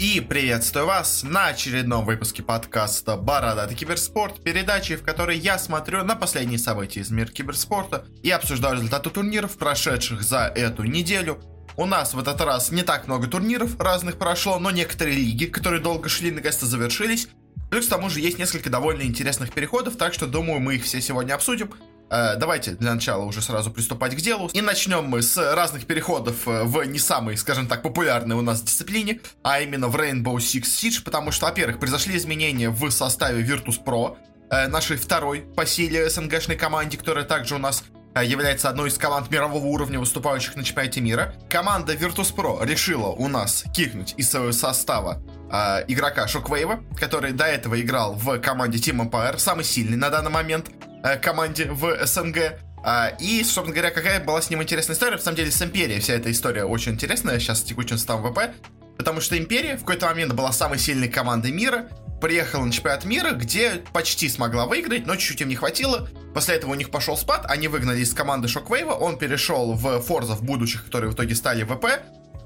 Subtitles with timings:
[0.00, 6.16] И приветствую вас на очередном выпуске подкаста «Бородатый киберспорт», передачи, в которой я смотрю на
[6.16, 11.38] последние события из мира киберспорта и обсуждаю результаты турниров, прошедших за эту неделю.
[11.76, 15.82] У нас в этот раз не так много турниров разных прошло, но некоторые лиги, которые
[15.82, 17.28] долго шли, наконец-то завершились.
[17.70, 21.02] Плюс к тому же есть несколько довольно интересных переходов, так что думаю мы их все
[21.02, 21.74] сегодня обсудим.
[22.10, 24.50] Э, давайте для начала уже сразу приступать к делу.
[24.52, 28.62] И начнем мы с разных переходов э, в не самой, скажем так, популярной у нас
[28.62, 34.16] дисциплине, а именно в Rainbow Six Siege, потому что, во-первых, произошли изменения в составе Virtus.pro,
[34.50, 37.84] э, нашей второй по силе СНГшной команде, которая также у нас
[38.20, 41.32] является одной из команд мирового уровня, выступающих на чемпионате мира.
[41.48, 47.80] Команда Virtus.pro решила у нас кикнуть из своего состава э, игрока Шоквейва, который до этого
[47.80, 50.70] играл в команде Team Empire, самый сильный на данный момент.
[51.02, 52.58] Э, команде в СНГ.
[52.82, 55.16] А, и, собственно говоря, какая была с ним интересная история.
[55.16, 58.54] На самом деле, с Империей вся эта история очень интересная сейчас с текущим составом ВП.
[58.96, 61.88] Потому что Империя в какой-то момент была самой сильной командой мира,
[62.20, 66.08] приехала на чемпионат мира, где почти смогла выиграть, но чуть-чуть им не хватило.
[66.34, 70.42] После этого у них пошел спад, они выгнали из команды Шоквейва, он перешел в Форзов
[70.42, 71.86] будущих, которые в итоге стали ВП.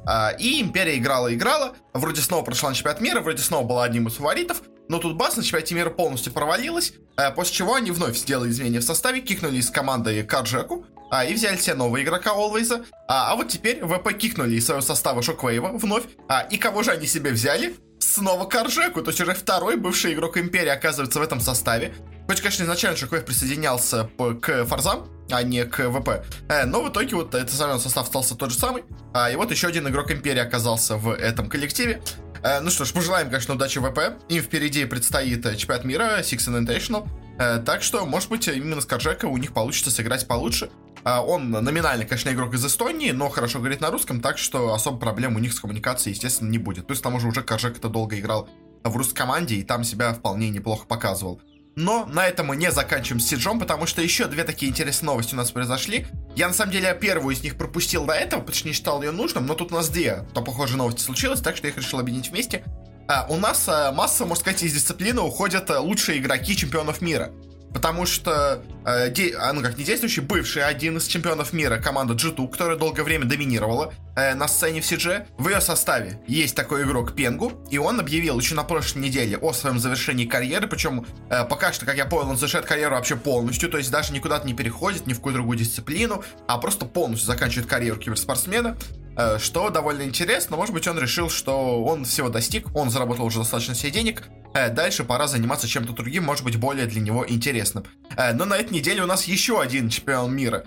[0.06, 4.14] А, и Империя играла-играла, вроде снова прошла на чемпионат мира, вроде снова была одним из
[4.14, 8.50] фаворитов, но тут бас на чемпионате мира полностью провалилась, э, после чего они вновь сделали
[8.50, 12.84] изменения в составе, кикнули из команды Карджеку, а, и взяли себе нового игрока Always.
[13.06, 16.04] А, а вот теперь ВП кикнули из своего состава Шоквейва вновь.
[16.28, 17.76] А, и кого же они себе взяли?
[18.00, 21.94] Снова Каржеку, то есть уже второй бывший игрок Империи оказывается в этом составе.
[22.26, 24.10] Хоть, конечно, изначально Шоквейв присоединялся
[24.40, 26.24] к Фарзам, а не к ВП.
[26.48, 28.84] Э, но в итоге вот этот самый состав остался тот же самый.
[29.12, 32.02] А, и вот еще один игрок Империи оказался в этом коллективе.
[32.44, 34.22] Э, ну что ж, пожелаем, конечно, удачи ВП.
[34.28, 37.08] Им впереди предстоит э, чемпионат мира, Six Invitational.
[37.38, 40.70] Э, так что, может быть, именно с Каржека у них получится сыграть получше.
[41.04, 45.36] Он номинально, конечно, игрок из Эстонии, но хорошо говорит на русском, так что особо проблем
[45.36, 46.86] у них с коммуникацией, естественно, не будет.
[46.86, 48.48] Плюс к тому же уже Каржек это долго играл
[48.82, 51.42] в русской команде и там себя вполне неплохо показывал.
[51.76, 55.34] Но на этом мы не заканчиваем с Сиджом, потому что еще две такие интересные новости
[55.34, 56.06] у нас произошли.
[56.36, 59.10] Я на самом деле первую из них пропустил до этого, потому что не считал ее
[59.10, 61.98] нужным, но тут у нас две то похожие новости случилось, так что я их решил
[61.98, 62.64] объединить вместе.
[63.08, 67.32] А, у нас а, масса, можно сказать, из дисциплины уходят а, лучшие игроки чемпионов мира.
[67.74, 72.14] Потому что, э, де, а, ну как не действующий, бывший один из чемпионов мира, команда
[72.14, 76.84] G2, которая долгое время доминировала э, на сцене в CG, в ее составе есть такой
[76.84, 81.44] игрок Пенгу, и он объявил еще на прошлой неделе о своем завершении карьеры, причем э,
[81.44, 84.54] пока что, как я понял, он завершает карьеру вообще полностью, то есть даже никуда-то не
[84.54, 88.76] переходит, ни в какую другую дисциплину, а просто полностью заканчивает карьеру киберспортсмена.
[89.16, 90.56] Э, что довольно интересно.
[90.56, 94.24] Может быть, он решил, что он всего достиг, он заработал уже достаточно себе денег,
[94.54, 97.84] дальше пора заниматься чем-то другим, может быть, более для него интересным.
[98.16, 100.64] Э, но на этой неделе у нас еще один чемпион мира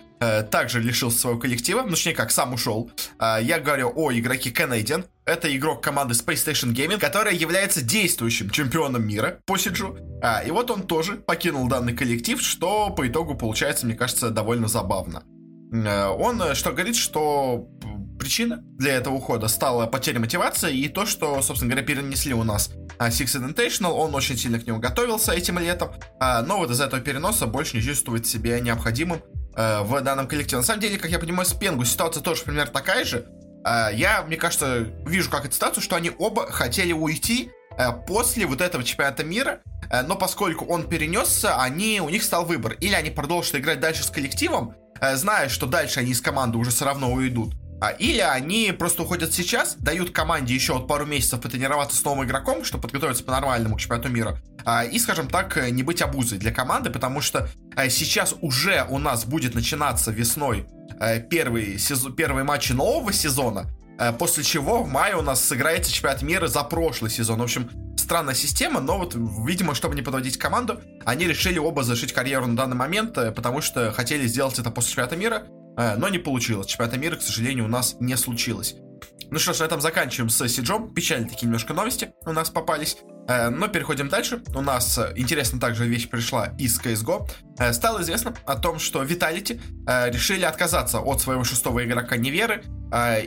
[0.50, 2.90] также лишился своего коллектива, ну, точнее как, сам ушел.
[3.20, 5.06] Я говорю о игроке Canadian.
[5.26, 9.96] Это игрок команды Space Station Gaming, которая является действующим чемпионом мира по Сиджу.
[10.44, 15.22] И вот он тоже покинул данный коллектив, что по итогу получается, мне кажется, довольно забавно.
[15.72, 17.68] Он что говорит, что
[18.18, 22.72] причина для этого ухода стала потеря мотивации и то, что, собственно говоря, перенесли у нас
[23.00, 26.82] а, Six Invitational, он очень сильно к нему готовился этим летом, а, но вот из
[26.82, 29.22] этого переноса больше не чувствует себя необходимым
[29.56, 30.58] а, в данном коллективе.
[30.58, 33.28] На самом деле, как я понимаю, с Пенгу ситуация тоже примерно такая же.
[33.66, 37.52] Я, мне кажется, вижу как эту ситуацию, что они оба хотели уйти
[38.08, 39.60] после вот этого чемпионата мира,
[40.08, 42.74] но поскольку он перенесся, они, у них стал выбор.
[42.80, 44.74] Или они продолжат играть дальше с коллективом,
[45.16, 49.34] зная, что дальше они из команды уже все равно уйдут, а, или они просто уходят
[49.34, 53.80] сейчас, дают команде еще вот пару месяцев потренироваться с новым игроком, чтобы подготовиться по-нормальному к
[53.80, 54.42] чемпионату мира.
[54.66, 58.98] А, и, скажем так, не быть обузой для команды, потому что а, сейчас уже у
[58.98, 60.68] нас будет начинаться весной
[61.30, 63.70] первый, сезон, первые матчи нового сезона,
[64.18, 67.40] после чего в мае у нас сыграется чемпионат мира за прошлый сезон.
[67.40, 72.14] В общем, странная система, но вот, видимо, чтобы не подводить команду, они решили оба зашить
[72.14, 76.10] карьеру на данный момент, э, потому что хотели сделать это после чемпионата мира, Э, но
[76.10, 76.68] не получилось.
[76.68, 78.76] Чемпионата мира, к сожалению, у нас не случилось.
[79.30, 80.94] Ну что ж, на этом заканчиваем с Сиджом.
[80.94, 82.98] Печальные такие немножко новости у нас попались.
[83.28, 84.42] Э, но переходим дальше.
[84.56, 87.30] У нас э, интересно также вещь пришла из CSGO.
[87.74, 89.60] Стало известно о том, что Vitality
[90.12, 92.64] решили отказаться от своего шестого игрока Неверы.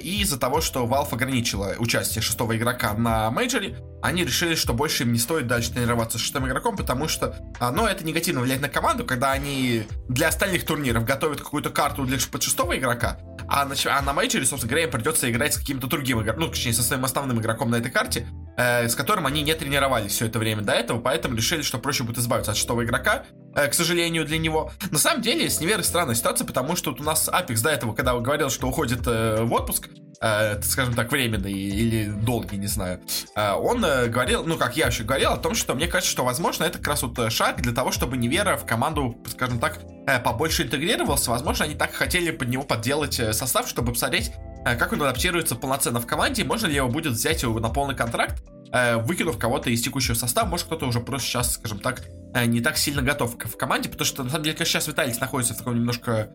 [0.01, 5.03] И из-за того, что Valve ограничила участие шестого игрока на мейджоре, они решили, что больше
[5.03, 8.69] им не стоит дальше тренироваться с шестым игроком, потому что, ну, это негативно влияет на
[8.69, 13.19] команду, когда они для остальных турниров готовят какую-то карту для под шестого игрока,
[13.51, 16.49] а на, а на мейджоре, собственно говоря, им придется играть с каким-то другим игроком, ну,
[16.49, 20.27] точнее, со своим основным игроком на этой карте, э, с которым они не тренировались все
[20.27, 23.25] это время до этого, поэтому решили, что проще будет избавиться от шестого игрока,
[23.57, 24.71] э, к сожалению, для него.
[24.93, 27.93] На самом деле, с Неверой странная ситуация, потому что вот у нас Apex до этого,
[27.93, 29.89] когда говорил, что уходит э, в отпуск,
[30.21, 33.01] скажем так, временный или долгий, не знаю,
[33.35, 36.25] э, он э, говорил, ну, как я еще говорил, о том, что мне кажется, что,
[36.25, 39.81] возможно, это как раз вот э, шаг для того, чтобы Невера в команду, скажем так,
[40.07, 41.31] э, побольше интегрировался.
[41.31, 44.33] Возможно, они так хотели под него подделать э, состав, чтобы посмотреть,
[44.67, 47.97] э, как он адаптируется полноценно в команде, можно ли его будет взять его на полный
[47.97, 48.43] контракт,
[48.75, 52.03] э, выкинув кого-то из текущего состава, может кто-то уже просто сейчас, скажем так,
[52.35, 55.55] э, не так сильно готов в команде, потому что, на самом деле, сейчас Виталий находится
[55.55, 56.31] в таком немножко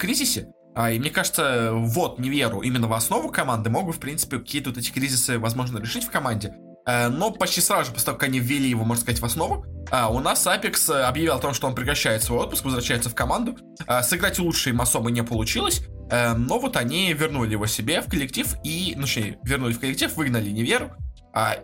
[0.00, 4.78] кризисе, и мне кажется, вот Неверу именно в основу команды могут, в принципе, какие-то вот
[4.78, 6.54] эти кризисы, возможно, решить в команде.
[6.86, 9.64] Э, но почти сразу же, после того, как они ввели его, можно сказать, в основу,
[9.90, 13.56] а, у нас Apex объявил о том, что он прекращает свой отпуск, возвращается в команду.
[13.86, 18.08] А, сыграть лучше им особо не получилось, э, но вот они вернули его себе в
[18.08, 20.90] коллектив и, ну, точнее, вернули в коллектив, выгнали Неверу.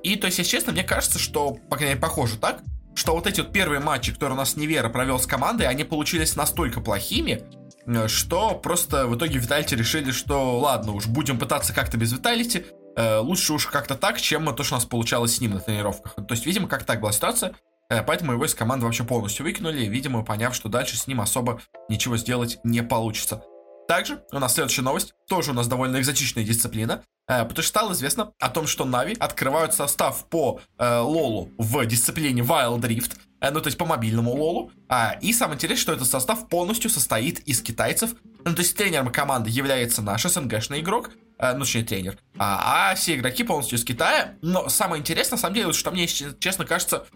[0.05, 2.62] И, то есть, если честно, мне кажется, что, по крайней мере, похоже так,
[2.94, 6.37] что вот эти вот первые матчи, которые у нас Невера провел с командой, они получились
[6.37, 7.66] настолько плохими, Э,
[8.06, 12.67] что просто в итоге Виталити решили, что ладно уж, будем пытаться как-то без Виталити,
[12.97, 16.15] э, лучше уж как-то так, чем то, что у нас получалось с ним на тренировках.
[16.15, 17.55] То есть, видимо, как так была ситуация,
[17.88, 21.61] э, поэтому его из команды вообще полностью выкинули, видимо, поняв, что дальше с ним особо
[21.88, 23.43] ничего сделать не получится.
[23.87, 27.93] Также у нас следующая новость, тоже у нас довольно экзотичная дисциплина, э, потому что стало
[27.93, 33.19] известно о том, что Нави открывают состав по э, Лолу в дисциплине Wild Rift, э,
[33.41, 37.41] ну то есть по мобильному Лолу, а, и самое интересное, что этот состав полностью состоит
[37.41, 42.19] из китайцев, ну то есть тренером команды является наш СНГшный игрок, э, ну точнее тренер,
[42.38, 46.06] а, а все игроки полностью из Китая, но самое интересное, на самом деле, что мне,
[46.06, 47.06] честно кажется,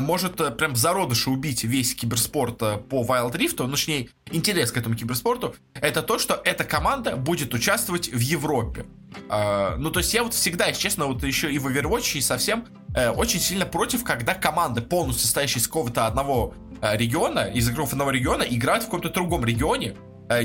[0.00, 4.72] может э, прям в зародыше убить весь киберспорт э, по Wild Rift, ну, точнее, интерес
[4.72, 8.86] к этому киберспорту, это то, что эта команда будет участвовать в Европе.
[9.28, 12.20] Uh, ну, то есть я вот всегда, если честно, вот еще и в Overwatch, и
[12.20, 17.68] совсем uh, очень сильно против, когда команды, полностью состоящие из какого-то одного uh, региона, из
[17.68, 19.94] игроков одного региона, играют в каком-то другом регионе,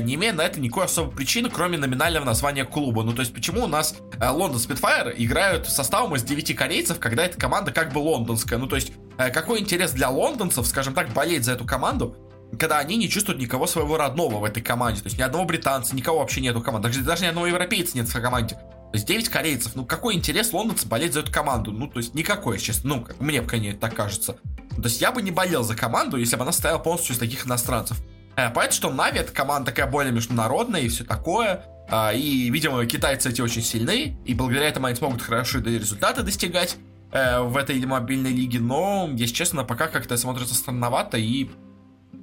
[0.02, 3.02] не имея на это никакой особой причины, кроме номинального названия клуба.
[3.02, 7.38] Ну, то есть, почему у нас Лондон Спитфайр играют составом из 9 корейцев, когда эта
[7.38, 8.58] команда как бы лондонская?
[8.58, 12.16] Ну, то есть, Э, какой интерес для лондонцев, скажем так, болеть за эту команду,
[12.58, 15.02] когда они не чувствуют никого своего родного в этой команде.
[15.02, 16.88] То есть ни одного британца, никого вообще нету в команде.
[16.88, 18.58] Даже, даже ни одного европейца нет в команде.
[18.92, 19.76] То есть 9 корейцев.
[19.76, 21.70] Ну какой интерес лондонцев болеть за эту команду?
[21.70, 22.96] Ну, то есть никакой, честно.
[22.96, 24.36] Ну, как мне, конечно, так кажется.
[24.76, 27.46] То есть я бы не болел за команду, если бы она стояла полностью из таких
[27.46, 27.98] иностранцев.
[28.36, 31.64] Э, понятно, что Нави это команда такая более международная и все такое.
[31.88, 36.76] Э, и, видимо, китайцы эти очень сильны, и благодаря этому они смогут хорошие результаты достигать
[37.12, 41.48] э, в этой мобильной лиге, но, если честно, пока как-то смотрится странновато и...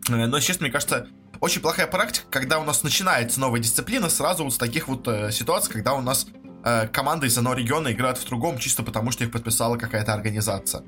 [0.09, 1.07] Э, но, честно, мне кажется,
[1.39, 5.31] очень плохая практика, когда у нас начинается новая дисциплина, сразу вот с таких вот э,
[5.31, 6.27] ситуаций, когда у нас
[6.91, 10.83] команды из одного региона играют в другом, чисто потому что их подписала какая-то организация.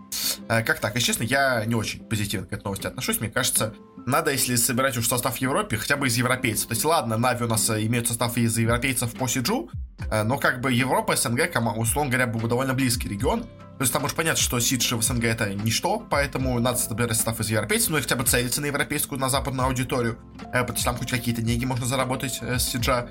[0.48, 0.96] Э, как так?
[0.96, 3.20] Если честно, я не очень позитивно к этой новости отношусь.
[3.20, 3.74] Мне кажется,
[4.06, 6.68] надо, если собирать уж состав в Европе, хотя бы из европейцев.
[6.68, 9.70] То есть, ладно, Нави у нас э, имеют состав из европейцев по Сиджу,
[10.12, 13.46] э, но как бы Европа, СНГ, условно говоря, был бы довольно близкий регион.
[13.80, 17.40] То есть там уж понятно, что Сидж в СНГ это ничто, поэтому надо собирать состав
[17.40, 20.20] из европейцев, ну и хотя бы целиться на европейскую, на западную аудиторию,
[20.52, 23.08] э, потому что там хоть какие-то деньги можно заработать э, с Сиджа.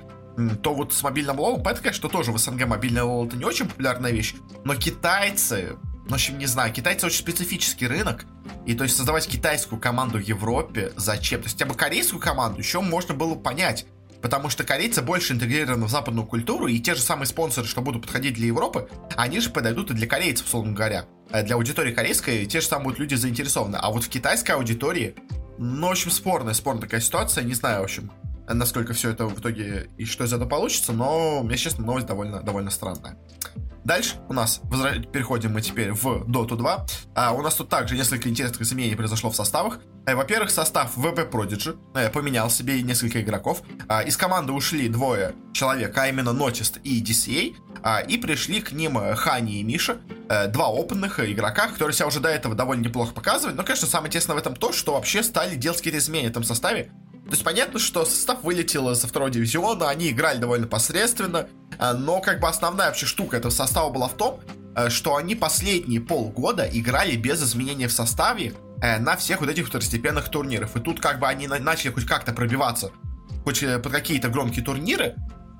[0.61, 3.67] То вот с мобильным лолом, понятно, конечно, тоже в СНГ мобильный лол это не очень
[3.67, 8.25] популярная вещь, но китайцы, ну, в общем, не знаю, китайцы очень специфический рынок,
[8.65, 11.41] и то есть создавать китайскую команду в Европе зачем?
[11.41, 13.85] То есть хотя бы корейскую команду еще можно было понять,
[14.21, 18.01] Потому что корейцы больше интегрированы в западную культуру, и те же самые спонсоры, что будут
[18.01, 21.05] подходить для Европы, они же подойдут и для корейцев, условно говоря.
[21.31, 23.77] А для аудитории корейской те же самые будут люди заинтересованы.
[23.77, 25.15] А вот в китайской аудитории,
[25.57, 27.43] ну, в общем, спорная, спорная такая ситуация.
[27.43, 28.11] Не знаю, в общем,
[28.53, 32.41] насколько все это в итоге и что из этого получится, но, мне честно, новость довольно,
[32.41, 33.17] довольно странная.
[33.85, 34.99] Дальше у нас возра...
[34.99, 36.85] переходим мы теперь в Dota 2.
[37.15, 39.79] А, у нас тут также несколько интересных изменений произошло в составах.
[40.05, 43.63] А, во-первых, состав VP Prodigy а, поменял себе несколько игроков.
[43.87, 47.55] А, из команды ушли двое человек, а именно Notist и DCA.
[47.81, 52.07] А, и пришли к ним э, Хани и Миша, а, два опытных игрока, которые себя
[52.07, 53.57] уже до этого довольно неплохо показывают.
[53.57, 56.43] Но, конечно, самое интересное в этом то, что вообще стали делать какие-то изменения в этом
[56.43, 56.91] составе.
[57.29, 62.21] То есть понятно, что состав вылетел со второго дивизиона, они играли довольно посредственно, а, но
[62.21, 64.39] как бы основная вообще штука этого состава была в том,
[64.75, 69.67] э, что они последние полгода играли без изменения в составе э, на всех вот этих
[69.67, 70.75] второстепенных турнирах.
[70.75, 72.91] И тут как бы они начали хоть как-то пробиваться
[73.43, 75.15] хоть э, под какие-то громкие турниры,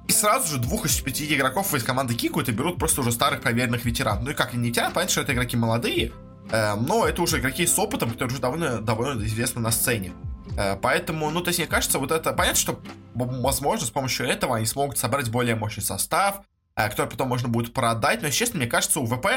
[0.08, 3.42] и сразу же двух из пяти игроков из команды кикают и берут просто уже старых
[3.42, 4.24] проверенных ветеранов.
[4.24, 6.14] Ну и как не ветеран, понятно, что это игроки молодые,
[6.52, 10.14] но это уже игроки с опытом, которые уже довольно, довольно известны на сцене.
[10.60, 12.34] Э, поэтому, ну, то есть, мне кажется, вот это...
[12.34, 12.82] Понятно, что,
[13.16, 16.42] возможно, с помощью этого они смогут собрать более мощный состав,
[16.76, 18.22] э, который потом можно будет продать.
[18.22, 19.28] Но, честно, мне кажется, у ВП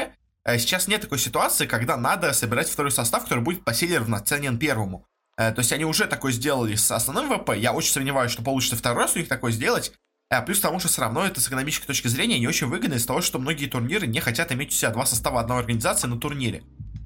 [0.43, 4.59] э, сейчас нет такой ситуации, когда надо собирать второй состав, который будет по силе равноценен
[4.59, 5.05] первому.
[5.35, 7.55] То есть они уже такой сделали с основным ВП.
[7.57, 9.91] Я очень сомневаюсь, что получится второй раз у них такой сделать.
[10.45, 13.21] Плюс тому, что все равно это с экономической точки зрения не очень выгодно из-за того,
[13.21, 16.61] что многие турниры не хотят иметь у себя два состава одной организации на турнире.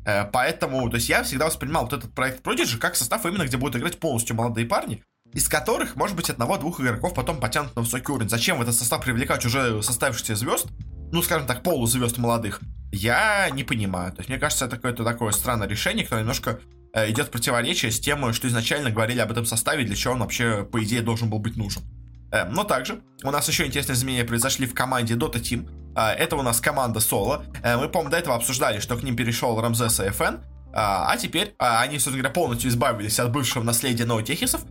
[0.08, 3.58] Э, поэтому, то есть я всегда воспринимал вот этот проект Prodigy как состав именно, где
[3.58, 8.12] будут играть полностью молодые парни, из которых, может быть, одного-двух игроков потом потянут на высокий
[8.12, 8.30] уровень.
[8.30, 10.68] Зачем в этот состав привлекать уже составившихся звезд,
[11.12, 12.62] ну, скажем так, полузвезд молодых,
[12.94, 14.14] я не понимаю.
[14.14, 16.62] То есть, мне кажется, это какое-то такое странное решение, которое немножко
[16.94, 20.22] э, идет в противоречие с тем, что изначально говорили об этом составе, для чего он
[20.22, 21.84] вообще, по идее, должен был быть нужен.
[22.32, 25.70] Э, но также у нас еще интересные изменения произошли в команде Dota Team.
[25.98, 27.44] Э, это у нас команда Соло.
[27.64, 30.38] Э, мы, по-моему, до этого обсуждали, что к ним перешел Рамзес и ФН.
[30.80, 34.62] А теперь они, собственно говоря, полностью избавились от бывшего наследия Ноутехисов,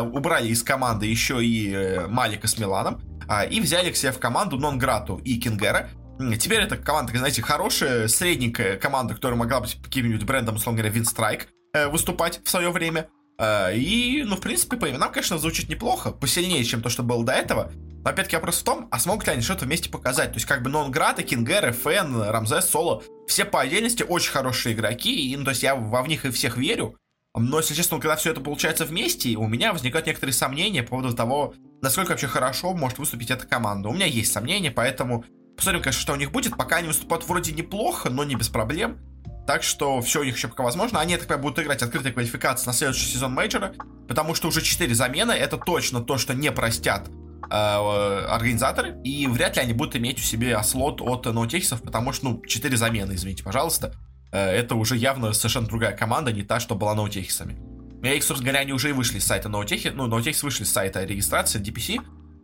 [0.00, 3.02] убрали из команды еще и Малика с Миланом,
[3.50, 5.90] и взяли к себе в команду Нонграту и Кингера.
[6.38, 11.48] Теперь это команда, знаете, хорошая, средненькая команда, которая могла быть каким-нибудь брендом, условно говоря, Винстрайк
[11.90, 13.08] выступать в свое время.
[13.40, 17.24] А, и, ну, в принципе, по именам, конечно, звучит неплохо, посильнее, чем то, что было
[17.24, 17.72] до этого.
[18.02, 20.30] Но опять-таки вопрос в том, а смогут ли они что-то вместе показать?
[20.30, 25.30] То есть, как бы Нонград, Кингер, Фен, Рамзес, Соло, все по отдельности очень хорошие игроки,
[25.30, 26.96] и, ну, то есть я во в них и всех верю.
[27.34, 31.14] Но, если честно, когда все это получается вместе, у меня возникают некоторые сомнения по поводу
[31.14, 33.88] того, насколько вообще хорошо может выступить эта команда.
[33.88, 35.24] У меня есть сомнения, поэтому
[35.56, 36.56] посмотрим, конечно, что у них будет.
[36.56, 38.98] Пока они выступают вроде неплохо, но не без проблем.
[39.46, 41.00] Так что все у них еще пока возможно.
[41.00, 43.74] Они, я так понимаю, будут играть открытой квалификации на следующий сезон мейджора,
[44.08, 45.32] потому что уже 4 замены.
[45.32, 47.08] Это точно то, что не простят
[47.48, 52.42] организаторы, и вряд ли они будут иметь у себя слот от ноутехисов, потому что, ну,
[52.44, 53.94] 4 замены, извините, пожалуйста.
[54.32, 57.58] Э, это уже явно совершенно другая команда, не та, что была ноутехисами.
[58.02, 61.60] И, собственно говоря, они уже вышли с сайта ноутехи, ну, ноутехис вышли с сайта регистрации
[61.60, 62.00] DPC,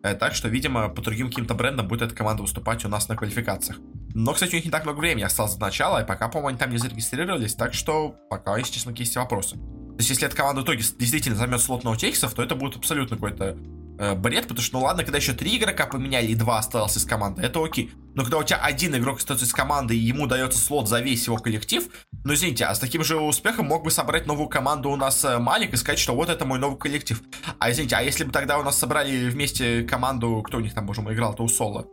[0.06, 3.16] Э, так что, видимо, по другим каким-то брендам будет эта команда выступать у нас на
[3.16, 3.78] квалификациях.
[4.14, 6.58] Но, кстати, у них не так много времени осталось до начала, и пока, по-моему, они
[6.58, 9.56] там не зарегистрировались, так что пока, если честно, есть вопросы.
[9.56, 12.76] То есть, если эта команда в итоге действительно займет слот на утехисов, то это будет
[12.76, 13.56] абсолютно какой-то
[13.98, 17.04] э, бред, потому что, ну ладно, когда еще три игрока поменяли и два осталось из
[17.04, 17.92] команды, это окей.
[18.14, 21.26] Но когда у тебя один игрок остается из команды и ему дается слот за весь
[21.26, 21.88] его коллектив,
[22.24, 25.38] ну извините, а с таким же успехом мог бы собрать новую команду у нас э,
[25.38, 27.22] Малик и сказать, что вот это мой новый коллектив.
[27.58, 30.86] А извините, а если бы тогда у нас собрали вместе команду, кто у них там,
[30.86, 31.86] боже мой, играл-то у Соло?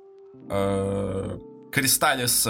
[0.50, 1.38] Э,
[1.72, 2.48] Кристаллис,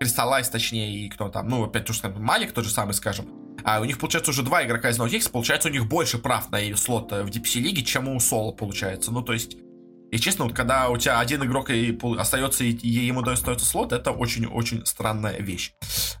[0.00, 3.45] Кристаллайз, точнее, и кто там, ну, опять уж Малик тот же самый, скажем.
[3.66, 6.76] А у них, получается, уже два игрока из NoTX, получается, у них больше прав на
[6.76, 9.10] слот в DPC лиге, чем у Соло получается.
[9.10, 9.56] Ну, то есть,
[10.12, 14.12] и честно, вот когда у тебя один игрок и остается, и ему достается слот, это
[14.12, 15.72] очень-очень странная вещь.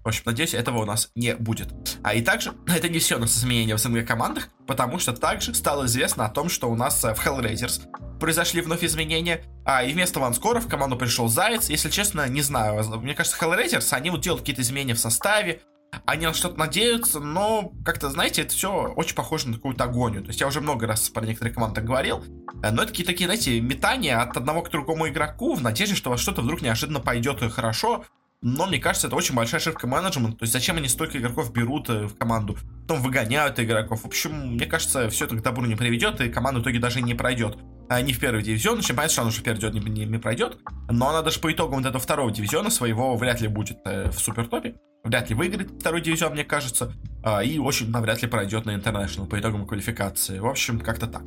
[0.02, 1.72] В общем, надеюсь, этого у нас не будет.
[2.02, 5.54] А и также, это не все у нас изменения в СНГ командах, потому что также
[5.54, 10.18] стало известно о том, что у нас в Hellraisers произошли вновь изменения, а и вместо
[10.18, 11.70] Ванскора в команду пришел Заяц.
[11.70, 15.62] Если честно, не знаю, мне кажется, Hellraisers, они вот делают какие-то изменения в составе,
[16.04, 20.22] они на что-то надеются, но как-то, знаете, это все очень похоже на какую-то агонию.
[20.22, 22.24] То есть я уже много раз про некоторые команды говорил,
[22.62, 26.10] э, но это такие, такие, знаете, метания от одного к другому игроку в надежде, что
[26.10, 28.04] во что-то вдруг неожиданно пойдет хорошо,
[28.42, 30.38] но мне кажется, это очень большая ошибка менеджмента.
[30.38, 34.02] То есть зачем они столько игроков берут э, в команду, потом выгоняют игроков.
[34.02, 37.00] В общем, мне кажется, все это к добру не приведет, и команда в итоге даже
[37.00, 37.58] не пройдет.
[37.88, 40.06] А не в первый дивизион, чем понятно, что она уже в первый дивизион не, не,
[40.06, 40.58] не пройдет.
[40.90, 44.18] Но она даже по итогам вот этого второго дивизиона своего вряд ли будет э, в
[44.18, 44.74] супер топе.
[45.04, 46.92] Вряд ли выиграет второй дивизион, мне кажется.
[47.24, 50.40] Э, и очень навряд ли пройдет на интернешнл по итогам квалификации.
[50.40, 51.22] В общем, как-то так.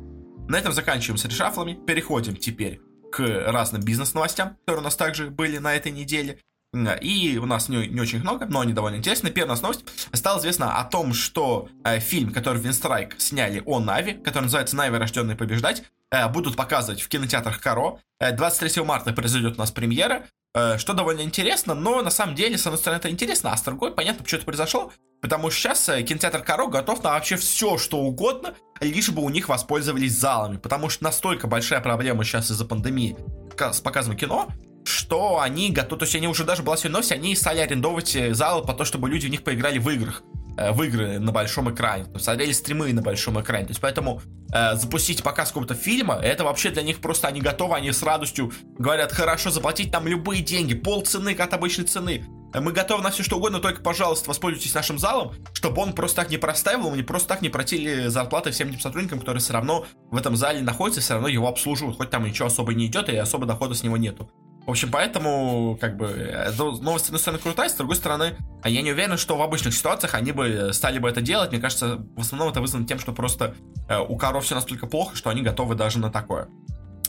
[0.48, 1.78] На этом заканчиваем с решафлами.
[1.86, 6.40] Переходим теперь к разным бизнес-новостям, которые у нас также были на этой неделе.
[6.72, 9.30] И у нас не, не очень много, но они довольно интересны.
[9.30, 9.84] Первая новость.
[10.12, 14.96] Стало известно о том, что э, фильм, который Винстрайк сняли о Нави, который называется «Нави.
[14.96, 17.98] Рожденный побеждать», э, будут показывать в кинотеатрах Каро.
[18.20, 22.56] Э, 23 марта произойдет у нас премьера, э, что довольно интересно, но на самом деле,
[22.56, 25.88] с одной стороны, это интересно, а с другой, понятно, почему это произошло, потому что сейчас
[25.88, 30.56] э, кинотеатр Каро готов на вообще все, что угодно, лишь бы у них воспользовались залами,
[30.56, 33.16] потому что настолько большая проблема сейчас из-за пандемии
[33.58, 34.48] с показом кино,
[34.84, 38.34] что они готовы, то есть они уже даже была сегодня новость, они стали арендовать э,
[38.34, 40.22] залы по то, чтобы люди в них поиграли в играх,
[40.56, 44.22] э, в игры на большом экране, смотрели стримы на большом экране, то есть поэтому
[44.52, 48.52] э, запустить показ какого-то фильма, это вообще для них просто они готовы, они с радостью
[48.78, 53.22] говорят, хорошо, заплатить там любые деньги, пол цены от обычной цены, мы готовы на все
[53.22, 57.28] что угодно, только, пожалуйста, воспользуйтесь нашим залом, чтобы он просто так не простаивал, не просто
[57.28, 61.14] так не платили зарплаты всем этим сотрудникам, которые все равно в этом зале находятся, все
[61.14, 64.28] равно его обслуживают, хоть там ничего особо не идет и особо дохода с него нету.
[64.70, 68.68] В общем, поэтому, как бы, э, новость, с одной стороны, крутая, с другой стороны, а
[68.68, 71.50] я не уверен, что в обычных ситуациях они бы стали бы это делать.
[71.50, 73.56] Мне кажется, в основном это вызвано тем, что просто
[73.88, 76.46] э, у коров все настолько плохо, что они готовы даже на такое.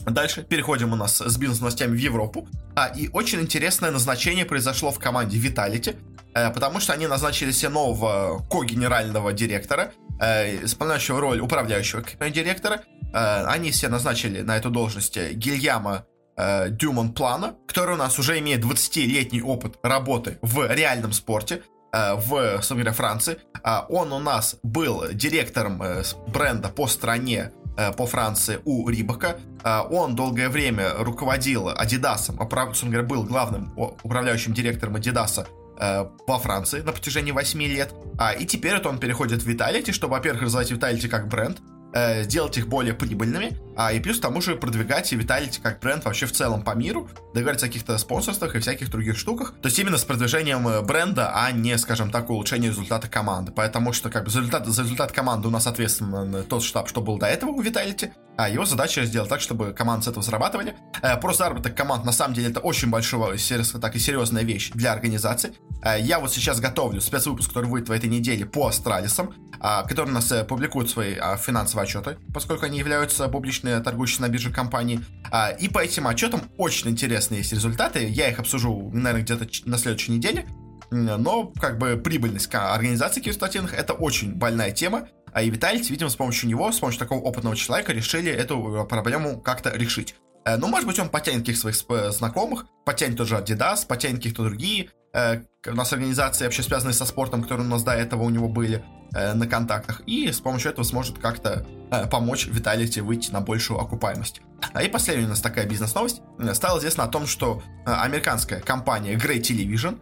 [0.04, 2.48] Дальше переходим у нас с бизнес-новостями в Европу.
[2.74, 5.94] А, и очень интересное назначение произошло в команде Vitality,
[6.34, 13.44] э, потому что они назначили себе нового ко-генерального директора, э, исполняющего роль управляющего директора, Э,
[13.46, 18.64] они все назначили на эту должность Гильяма э, Дюмон Плана, который у нас уже имеет
[18.64, 21.62] 20-летний опыт работы в реальном спорте
[21.92, 23.38] э, в, собственно Франции.
[23.64, 27.52] Э, он у нас был директором э, бренда по стране
[27.96, 29.38] по Франции у Рибака.
[29.64, 35.46] Э, он долгое время руководил Адидасом, собственно говоря, был главным управляющим директором Адидаса
[35.78, 37.92] во Франции на протяжении 8 лет.
[38.16, 41.60] А, и теперь это он переходит в Vitality, чтобы, во-первых, развивать Vitality как бренд,
[41.92, 46.04] э, делать их более прибыльными, а и плюс к тому же продвигать Vitality как бренд
[46.04, 49.54] вообще в целом по миру, договориться о каких-то спонсорствах и всяких других штуках.
[49.62, 53.52] То есть именно с продвижением э, бренда, а не, скажем так, улучшение результата команды.
[53.52, 57.00] Потому что как бы за результат, за результат команды у нас ответственен тот штаб, что
[57.00, 60.74] был до этого у Vitality, а его задача сделать так, чтобы команды с этого зарабатывали.
[61.02, 63.36] Э, про заработок команд на самом деле это очень большая,
[63.80, 65.54] так и серьезная вещь для организации.
[65.84, 70.10] Э, я вот сейчас готовлю спецвыпуск, который выйдет в этой неделе по Астралисам, э, который
[70.10, 74.50] у нас э, публикует свои э, финансовые отчеты, поскольку они являются публичные торгующие на бирже
[74.50, 75.00] компании.
[75.30, 78.08] Э, и по этим отчетам очень интересные есть результаты.
[78.08, 80.46] Я их обсужу, наверное, где-то на следующей неделе.
[80.90, 85.08] Но как бы прибыльность организации киберспортивных это очень больная тема.
[85.32, 88.84] А и Виталити, видимо, с помощью него, с помощью такого опытного человека решили эту э,
[88.84, 90.14] проблему как-то решить.
[90.44, 94.44] Э, ну, может быть, он потянет каких-то своих э, знакомых, потянет тоже Adidas, потянет каких-то
[94.44, 94.90] другие.
[95.66, 98.82] У нас организации, вообще связанные со спортом, которые у нас до этого у него были
[99.10, 100.00] на контактах.
[100.06, 101.66] И с помощью этого сможет как-то
[102.10, 104.40] помочь Виталити выйти на большую окупаемость.
[104.72, 106.22] А и последняя у нас такая бизнес-новость.
[106.54, 109.98] Стало известно о том, что американская компания Grey Television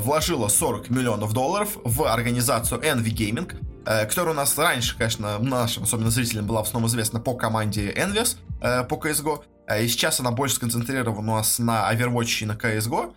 [0.00, 5.84] вложила 40 миллионов долларов в организацию Envy Gaming, Э, которая у нас раньше, конечно, нашим,
[5.84, 9.42] особенно зрителям, была в основном известна по команде Envious, э, по CSGO.
[9.66, 13.14] Э, и сейчас она больше сконцентрирована у нас на Overwatch и на CSGO.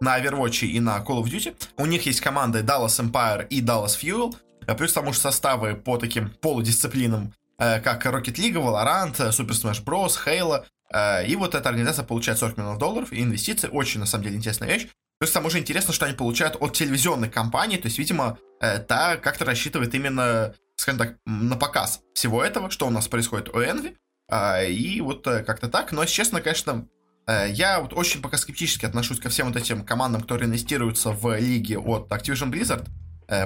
[0.00, 1.54] На Overwatch и на Call of Duty.
[1.78, 4.34] У них есть команды Dallas Empire и Dallas Fuel.
[4.76, 10.18] Плюс к тому же составы по таким полудисциплинам, как Rocket League, Valorant, Super Smash Bros,
[10.26, 10.64] Halo.
[11.26, 13.68] И вот эта организация получает 40 миллионов долларов и инвестиции.
[13.68, 14.88] Очень, на самом деле, интересная вещь.
[15.20, 17.76] То есть там уже интересно, что они получают от телевизионной компании.
[17.76, 22.86] То есть, видимо, э, та как-то рассчитывает именно, скажем так, на показ всего этого, что
[22.86, 23.96] у нас происходит у Envy.
[24.28, 25.92] А, и вот э, как-то так.
[25.92, 26.86] Но, честно, конечно,
[27.26, 31.38] э, я вот очень пока скептически отношусь ко всем вот этим командам, которые инвестируются в
[31.38, 32.86] лиги от Activision Blizzard,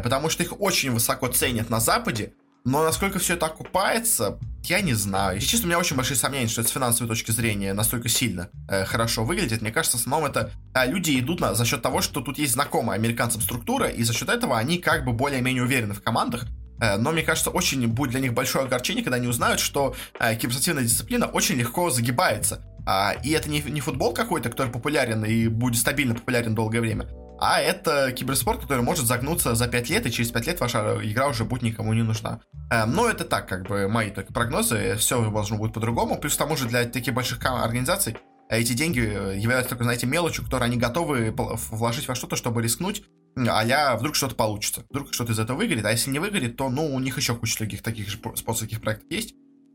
[0.02, 2.32] потому что их очень высоко ценят на Западе,
[2.64, 4.38] но насколько все это окупается,
[4.70, 5.38] я не знаю.
[5.38, 8.48] И честно, у меня очень большие сомнения, что это с финансовой точки зрения настолько сильно
[8.68, 9.62] э, хорошо выглядит.
[9.62, 12.52] Мне кажется, в основном это э, люди идут на, за счет того, что тут есть
[12.52, 16.46] знакомая американцам структура, и за счет этого они как бы более-менее уверены в командах.
[16.80, 20.34] Э, но мне кажется, очень будет для них большое огорчение, когда они узнают, что э,
[20.36, 22.64] киберспортивная дисциплина очень легко загибается.
[22.86, 27.06] А, и это не, не футбол какой-то, который популярен и будет стабильно популярен долгое время,
[27.40, 31.28] а это киберспорт, который может загнуться за 5 лет, и через 5 лет ваша игра
[31.28, 32.40] уже будет никому не нужна.
[32.70, 36.18] Эм, но это так, как бы, мои только прогнозы, все должно быть по-другому.
[36.18, 38.16] Плюс к тому же для таких больших организаций
[38.48, 43.04] эти деньги э, являются только, знаете, мелочью, которую они готовы вложить во что-то, чтобы рискнуть,
[43.36, 46.94] а вдруг что-то получится, вдруг что-то из этого выгорит, а если не выгорит, то, ну,
[46.94, 49.34] у них еще куча других таких же спонсорских проектов есть,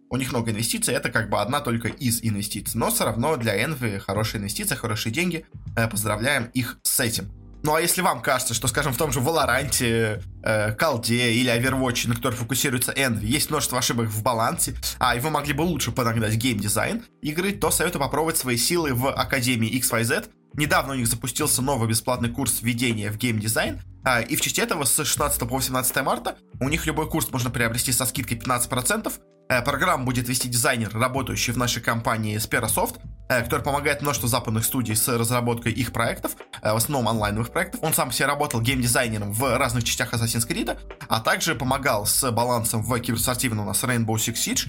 [0.09, 3.63] у них много инвестиций, это как бы одна только из инвестиций, но все равно для
[3.63, 5.45] Envy хорошие инвестиции, хорошие деньги,
[5.75, 7.42] э, поздравляем их с этим.
[7.63, 12.09] Ну а если вам кажется, что, скажем, в том же Valorant, э, Колде или Overwatch,
[12.09, 15.93] на который фокусируется Envy, есть множество ошибок в балансе, а и вы могли бы лучше
[15.93, 20.29] подогнать геймдизайн игры, то советую попробовать свои силы в Академии XYZ.
[20.55, 24.83] Недавно у них запустился новый бесплатный курс введения в геймдизайн, а, и в части этого
[24.83, 29.42] с 16 по 18 марта у них любой курс можно приобрести со скидкой 15%, Э,
[29.47, 34.95] программу будет вести дизайнер, работающий в нашей компании Sperasoft, э, который помогает множеству западных студий
[34.95, 37.81] с разработкой их проектов, э, в основном онлайновых проектов.
[37.83, 40.77] Он сам себе работал геймдизайнером в разных частях Assassin's Creed,
[41.07, 44.67] а также помогал с балансом в киберспортивном у нас Rainbow Six Siege,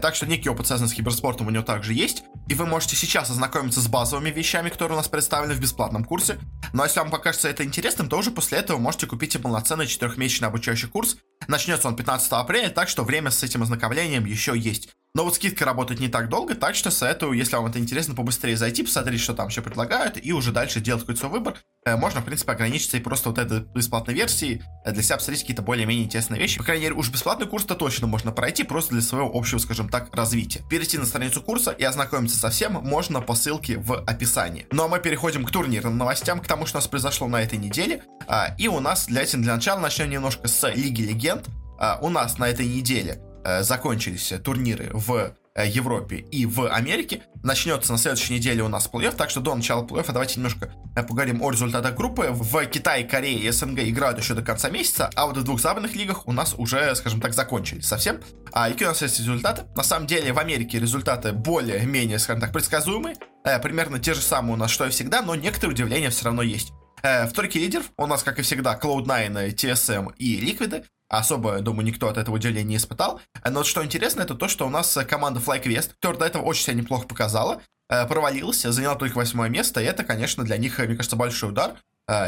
[0.00, 2.24] так что некий опыт, связанный с киберспортом, у него также есть.
[2.48, 6.38] И вы можете сейчас ознакомиться с базовыми вещами, которые у нас представлены в бесплатном курсе.
[6.72, 10.48] Но если вам покажется это интересным, то уже после этого можете купить и полноценный четырехмесячный
[10.48, 11.16] обучающий курс,
[11.48, 14.88] Начнется он 15 апреля, так что время с этим ознакомлением еще есть.
[15.16, 18.56] Но вот скидка работает не так долго, так что советую, если вам это интересно, побыстрее
[18.56, 21.54] зайти, посмотреть, что там еще предлагают, и уже дальше делать какой-то свой выбор.
[21.86, 25.42] Э, можно, в принципе, ограничиться и просто вот этой бесплатной версии э, для себя посмотреть
[25.42, 26.58] какие-то более-менее интересные вещи.
[26.58, 30.12] По крайней мере, уж бесплатный курс-то точно можно пройти, просто для своего общего, скажем так,
[30.16, 30.62] развития.
[30.68, 34.66] Перейти на страницу курса и ознакомиться со всем можно по ссылке в описании.
[34.72, 37.58] Ну а мы переходим к турнирным новостям, к тому, что у нас произошло на этой
[37.58, 38.02] неделе.
[38.26, 41.46] А, и у нас для для начала начнем немножко с Лиги Легенд.
[41.78, 43.20] А, у нас на этой неделе
[43.62, 47.22] закончились турниры в э, Европе и в Америке.
[47.42, 51.02] Начнется на следующей неделе у нас плей-офф, так что до начала плей-оффа давайте немножко э,
[51.02, 52.28] поговорим о результатах группы.
[52.30, 55.94] В Китае, Корее и СНГ играют еще до конца месяца, а вот в двух западных
[55.94, 58.20] лигах у нас уже, скажем так, закончились совсем.
[58.52, 59.64] А какие у нас есть результаты?
[59.76, 63.16] На самом деле в Америке результаты более-менее, скажем так, предсказуемые.
[63.44, 66.42] Э, примерно те же самые у нас, что и всегда, но некоторые удивления все равно
[66.42, 66.72] есть.
[67.02, 70.84] Э, в тройке лидеров у нас, как и всегда, Cloud9, TSM и Liquid.
[71.18, 73.20] Особо, думаю, никто от этого удивления не испытал.
[73.42, 76.42] Э, но вот что интересно, это то, что у нас команда FlyQuest, которая до этого
[76.42, 80.78] очень себя неплохо показала, э, провалилась, заняла только восьмое место, и это, конечно, для них,
[80.78, 81.74] мне кажется, большой удар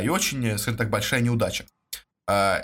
[0.03, 1.67] и очень, скажем так, большая неудача.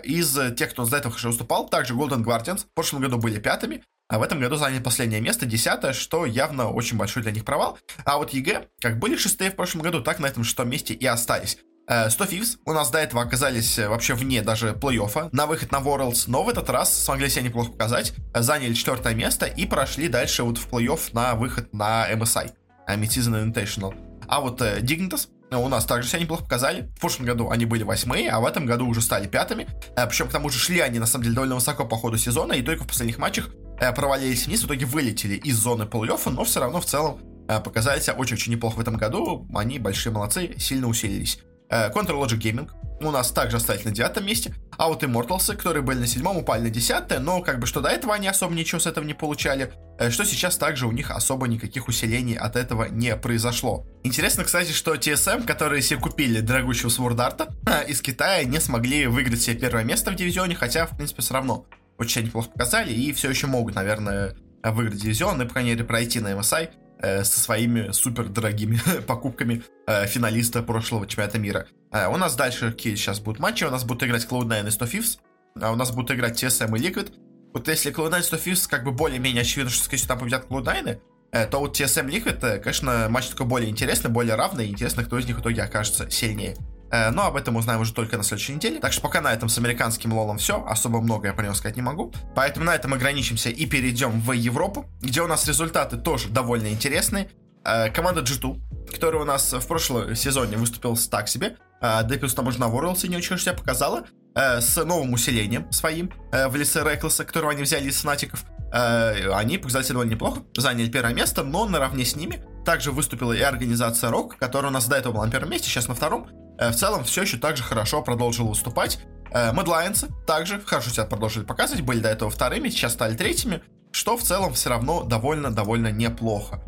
[0.03, 3.85] Из тех, кто до этого хорошо выступал, также Golden Guardians в прошлом году были пятыми,
[4.09, 7.79] а в этом году заняли последнее место, десятое, что явно очень большой для них провал.
[8.05, 11.05] А вот EG, как были шестые в прошлом году, так на этом шестом месте и
[11.07, 11.59] остались.
[11.89, 15.79] 100 Thieves у нас до этого оказались э, вообще вне даже плей-оффа на выход на
[15.79, 20.45] Worlds, но в этот раз смогли себя неплохо показать, заняли четвертое место и прошли дальше
[20.45, 22.53] вот в плей-офф на выход на MSI,
[22.89, 23.95] Mid-Season Invitational.
[24.29, 26.89] А вот э, Dignitas у нас также себя неплохо показали.
[26.97, 29.67] В прошлом году они были восьмые, а в этом году уже стали пятыми.
[29.97, 32.53] Э, Причем, к тому же, шли они, на самом деле, довольно высоко по ходу сезона,
[32.53, 33.51] и только в последних матчах
[33.97, 37.19] провалились вниз, в итоге вылетели из зоны плей-оффа, но все равно в целом
[37.65, 39.49] показали себя очень-очень неплохо в этом году.
[39.53, 41.41] Они большие молодцы, сильно усилились.
[41.73, 45.83] Э, Control Logic Gaming у нас также остались на девятом месте, а вот Immortals, которые
[45.83, 48.79] были на седьмом, упали на десятое, но как бы что до этого они особо ничего
[48.79, 52.85] с этого не получали, э, что сейчас также у них особо никаких усилений от этого
[52.85, 53.87] не произошло.
[54.05, 59.41] Интересно, кстати, что TSM, которые себе купили дорогущего Art э, из Китая, не смогли выиграть
[59.41, 61.67] себе первое место в дивизионе, хотя, в принципе, все равно
[61.99, 66.21] очень неплохо показали и все еще могут, наверное, выиграть дивизион и, по крайней мере, пройти
[66.21, 66.71] на MSI.
[67.03, 71.67] Э, со своими супер дорогими покупками э, финалиста прошлого чемпионата мира.
[71.91, 73.65] Э, у нас дальше какие сейчас будут матчи.
[73.65, 75.19] У нас будут играть Cloud9 и 100 Thieves.
[75.61, 77.13] А у нас будут играть TSM и Liquid.
[77.53, 80.47] Вот если Cloud9 и 100 Thieves как бы более-менее очевидно, что, скорее всего, там победят
[80.49, 85.19] Cloud9, то вот TSM Liquid, конечно, матч такой более интересный, более равный, и интересно, кто
[85.19, 86.57] из них в итоге окажется сильнее.
[86.93, 88.79] Э, но об этом узнаем уже только на следующей неделе.
[88.79, 90.65] Так что пока на этом с американским лолом все.
[90.65, 92.13] Особо много я про него сказать не могу.
[92.37, 97.31] Поэтому на этом ограничимся и перейдем в Европу, где у нас результаты тоже довольно интересные.
[97.65, 102.35] Э, команда G2, которая у нас в прошлом сезоне выступила так себе, э, да плюс
[102.35, 107.27] там уже на Worlds не очень себя показала, с новым усилением своим в лице Реклса,
[107.27, 108.45] которого они взяли из Фнатиков.
[108.73, 113.41] Они показали себя довольно неплохо, заняли первое место, но наравне с ними также выступила и
[113.41, 116.29] организация Рок, которая у нас до этого была на первом месте, сейчас на втором.
[116.59, 119.01] Э, в целом все еще так же хорошо продолжил выступать.
[119.33, 123.63] Mad э, Lions также хорошо себя продолжили показывать, были до этого вторыми, сейчас стали третьими,
[123.91, 126.63] что в целом все равно довольно-довольно неплохо.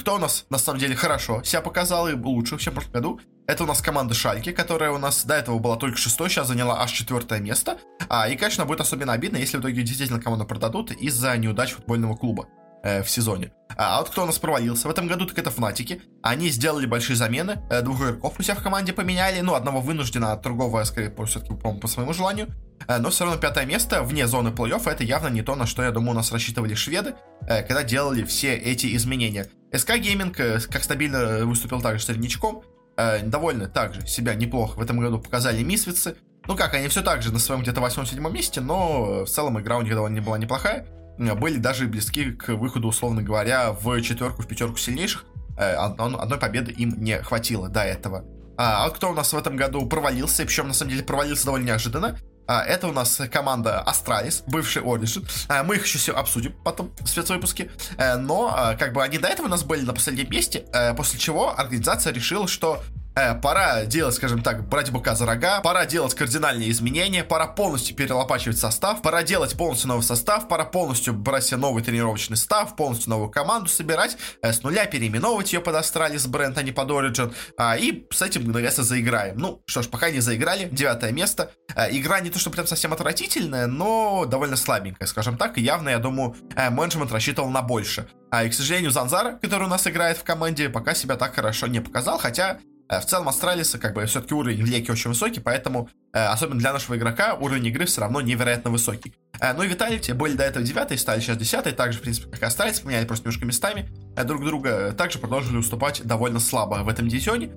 [0.00, 3.20] Кто у нас на самом деле хорошо себя показал и лучше, чем в прошлом году?
[3.46, 6.82] Это у нас команда Шальки, которая у нас до этого была только шестой, сейчас заняла
[6.82, 7.78] аж четвертое место.
[8.08, 12.14] А, и, конечно, будет особенно обидно, если в итоге действительно команду продадут из-за неудач футбольного
[12.16, 12.46] клуба
[12.82, 13.52] э, в сезоне.
[13.76, 16.02] А, а вот кто у нас провалился в этом году, так это Фнатики.
[16.22, 20.32] Они сделали большие замены, э, двух игроков у себя в команде поменяли, ну, одного вынужденно,
[20.32, 22.48] а другого, скорее, все-таки, по, по своему желанию.
[22.88, 25.82] Э, но все равно пятое место вне зоны плей-оффа это явно не то, на что,
[25.82, 27.14] я думаю, у нас рассчитывали шведы,
[27.46, 29.48] э, когда делали все эти изменения.
[29.74, 32.62] СК Гейминг, э, как стабильно выступил также среднячком,
[32.96, 36.16] э, довольно также себя неплохо в этом году показали Мисвицы.
[36.46, 39.78] Ну как, они все так же на своем где-то восьмом-седьмом месте, но в целом игра
[39.78, 40.86] у них довольно была неплохая
[41.18, 45.24] были даже близки к выходу, условно говоря, в четверку, в пятерку сильнейших.
[45.58, 48.24] Э, одной победы им не хватило до этого.
[48.56, 51.66] А, а кто у нас в этом году провалился, причем на самом деле провалился довольно
[51.66, 55.26] неожиданно, а, это у нас команда Astralis, бывший Origin.
[55.48, 57.70] А, мы их еще все обсудим потом в спецвыпуске.
[57.96, 60.94] Э, но а, как бы они до этого у нас были на последнем месте, э,
[60.94, 62.82] после чего организация решила, что
[63.14, 67.94] Э, пора делать, скажем так, брать быка за рога, пора делать кардинальные изменения, пора полностью
[67.94, 73.10] перелопачивать состав, пора делать полностью новый состав, пора полностью брать себе новый тренировочный став, полностью
[73.10, 77.34] новую команду собирать, э, с нуля переименовывать ее под Astralis бренд, а не под Origin,
[77.58, 79.36] э, и с этим, наконец-то, заиграем.
[79.36, 81.52] Ну, что ж, пока не заиграли, девятое место.
[81.76, 85.90] Э, игра не то, что прям совсем отвратительная, но довольно слабенькая, скажем так, и явно,
[85.90, 88.08] я думаю, э, менеджмент рассчитывал на больше.
[88.30, 91.66] А, и, к сожалению, Zanzarah, который у нас играет в команде, пока себя так хорошо
[91.66, 92.58] не показал, хотя
[93.00, 96.24] в целом Astralis а, как бы, все-таки уровень в LEC е очень высокий, поэтому, э,
[96.24, 99.14] особенно для нашего игрока, уровень игры все равно невероятно высокий.
[99.40, 102.42] Э, ну и Vitality были до этого 9 стали сейчас 10 также, в принципе, как
[102.42, 103.88] и Astralis, поменяли просто немножко местами.
[104.24, 107.52] Друг друга также продолжили уступать довольно слабо в этом дивизионе,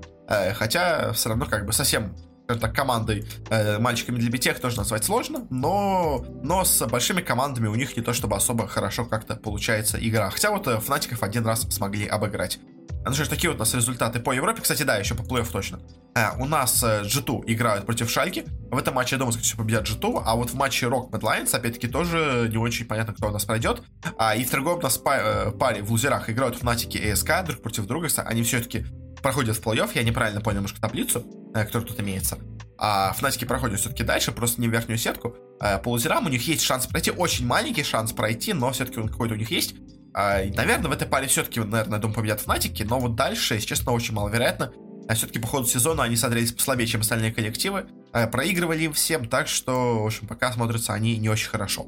[0.54, 2.16] хотя все равно, как бы, совсем
[2.48, 7.76] так, командой э, мальчиками для битех тоже назвать сложно, но, но с большими командами у
[7.76, 10.30] них не то чтобы особо хорошо как-то получается игра.
[10.30, 12.60] Хотя вот э, Фнатиков один раз смогли обыграть.
[13.06, 14.62] Ну что ж, такие вот у нас результаты по Европе.
[14.62, 15.80] Кстати, да, еще по плей-офф точно.
[16.16, 18.46] А, у нас G2 играют против Шальки.
[18.72, 20.24] В этом матче, я думаю, скорее всего, победят G2.
[20.26, 23.46] А вот в матче Rock Mad Lions, опять-таки, тоже не очень понятно, кто у нас
[23.46, 23.84] пройдет.
[24.18, 27.86] А, и в другом у нас паре в лузерах играют Фнатики и СК друг против
[27.86, 28.08] друга.
[28.26, 28.86] Они все-таки
[29.22, 29.92] проходят в плей-офф.
[29.94, 32.40] Я неправильно понял немножко таблицу, которая тут имеется.
[32.78, 35.36] А Фнатики проходят все-таки дальше, просто не в верхнюю сетку.
[35.60, 39.36] По лузерам у них есть шанс пройти, очень маленький шанс пройти, но все-таки он какой-то
[39.36, 39.76] у них есть.
[40.18, 43.68] А, наверное, в этой паре все-таки, наверное, я думаю, победят Фнатики, но вот дальше, если
[43.68, 44.72] честно, очень маловероятно.
[45.10, 47.86] А все-таки по ходу сезона они смотрелись послабее, чем остальные коллективы.
[48.14, 51.88] А, проигрывали им всем, так что, в общем, пока смотрятся они не очень хорошо.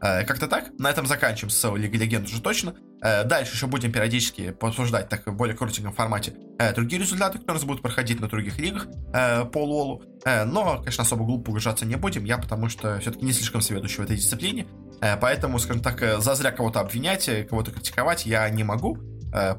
[0.00, 0.70] А, как-то так.
[0.78, 2.74] На этом заканчиваем с Лигой Легенд уже точно.
[3.02, 7.62] А, дальше еще будем периодически обсуждать так в более коротеньком формате а, другие результаты, которые
[7.64, 10.02] будут проходить на других лигах а, по Лолу.
[10.24, 14.00] Но, конечно, особо глупо угружаться не будем, я потому что все-таки не слишком сведущий в
[14.00, 14.66] этой дисциплине.
[15.00, 18.98] Э, поэтому, скажем так, э, зазря кого-то обвинять, э, кого-то критиковать я не могу.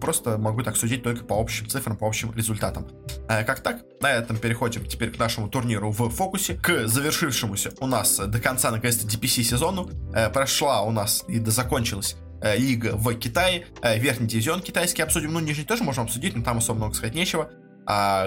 [0.01, 2.87] Просто могу так судить только по общим цифрам, по общим результатам.
[3.27, 3.83] Как так?
[4.01, 8.71] На этом переходим теперь к нашему турниру в фокусе, к завершившемуся у нас до конца
[8.71, 9.91] наконец-то DPC сезону.
[10.33, 15.83] Прошла у нас и закончилась лига в Китае, верхний дивизион китайский обсудим, ну нижний тоже
[15.83, 17.51] можем обсудить, но там особо много сказать нечего.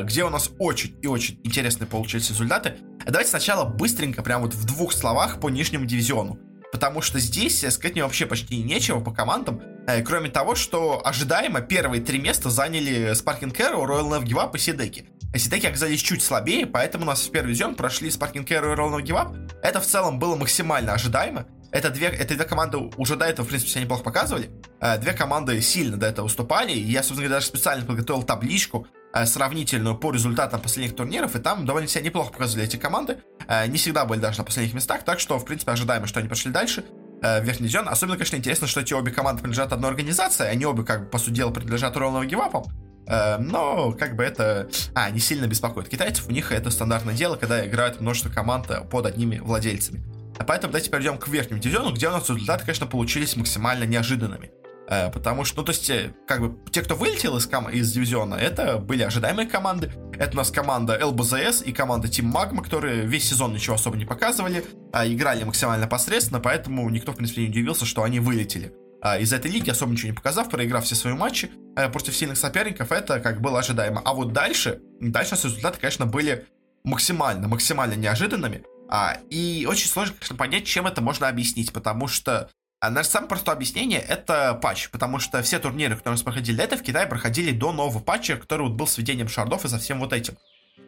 [0.05, 2.77] Где у нас очень и очень интересные получились результаты.
[3.07, 6.39] Давайте сначала быстренько, прям вот в двух словах по нижнему дивизиону.
[6.73, 11.01] Потому что здесь э, сказать мне вообще почти нечего по командам, э, кроме того, что
[11.05, 15.09] ожидаемо первые три места заняли Sparking Arrow, Royal Nav Give Up и Сидеки.
[15.37, 18.97] Сидеки оказались чуть слабее, поэтому у нас в первый дивизион прошли Sparking Arrow и Royal
[18.97, 19.51] Nav Give Up.
[19.63, 21.47] Это в целом было максимально ожидаемо.
[21.73, 24.51] Это две, это две команды уже до этого, в принципе, себя неплохо показывали.
[24.81, 26.73] Э, две команды сильно до этого выступали.
[26.73, 31.39] И я, собственно говоря, даже специально подготовил табличку, Э, сравнительную по результатам последних турниров, и
[31.39, 33.19] там довольно себя неплохо показывали эти команды.
[33.49, 36.29] Э, не всегда были даже на последних местах, так что, в принципе, ожидаемо, что они
[36.29, 36.85] пошли дальше
[37.23, 37.89] э, в верхний дивизион.
[37.89, 41.19] Особенно, конечно, интересно, что эти обе команды принадлежат одной организации, они обе, как бы, по
[41.19, 42.65] сути дела, принадлежат Ровного Гивапам.
[43.07, 44.69] Но, как бы это...
[44.95, 46.29] А, не сильно беспокоит китайцев.
[46.29, 50.05] У них это стандартное дело, когда играют множество команд под одними владельцами.
[50.47, 54.53] Поэтому давайте перейдем к верхнему дивизиону, где у нас результаты, конечно, получились максимально неожиданными.
[54.91, 57.93] Э, потому что, ну, то есть, э, как бы, те, кто вылетел из, ком- из
[57.93, 59.93] дивизиона, это были ожидаемые команды.
[60.19, 64.05] Это у нас команда ЛБЗС и команда Team Magma, которые весь сезон ничего особо не
[64.05, 68.73] показывали, а играли максимально посредственно, поэтому никто, в принципе, не удивился, что они вылетели.
[69.01, 72.37] А из этой лиги, особо ничего не показав, проиграв все свои матчи э, против сильных
[72.37, 74.03] соперников, это как было ожидаемо.
[74.05, 76.47] А вот дальше, дальше результаты, конечно, были
[76.83, 78.65] максимально, максимально неожиданными.
[78.89, 82.51] А, и очень сложно, конечно, понять, чем это можно объяснить, потому что
[82.89, 86.81] наше самое простое объяснение— это патч, потому что все турниры, которые у проходили до этого,
[86.81, 90.01] в Китае проходили до нового патча, который вот был с введением шардов и со всем
[90.01, 90.39] вот этим.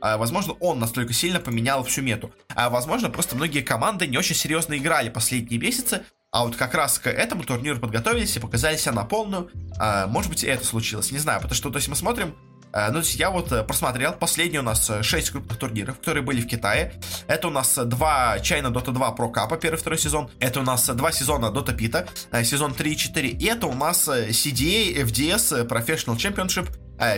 [0.01, 2.33] А, возможно, он настолько сильно поменял всю мету.
[2.55, 6.99] А возможно, просто многие команды не очень серьезно играли последние месяцы, а вот как раз
[6.99, 9.51] к этому турниру подготовились и показали себя на полную.
[9.79, 12.35] А, может быть, это случилось, не знаю, потому что, то есть мы смотрим,
[12.73, 16.23] ну, то есть я вот э, просмотрел последние у нас 6 э, крупных турниров, которые
[16.23, 16.95] были в Китае.
[17.27, 20.31] Это у нас два China Dota 2 Pro Cup, первый второй сезон.
[20.41, 22.09] Это у нас два сезона Dota Pita,
[22.45, 23.29] сезон 3 и 4.
[23.29, 26.69] И это у нас CDA FDS Professional Championship,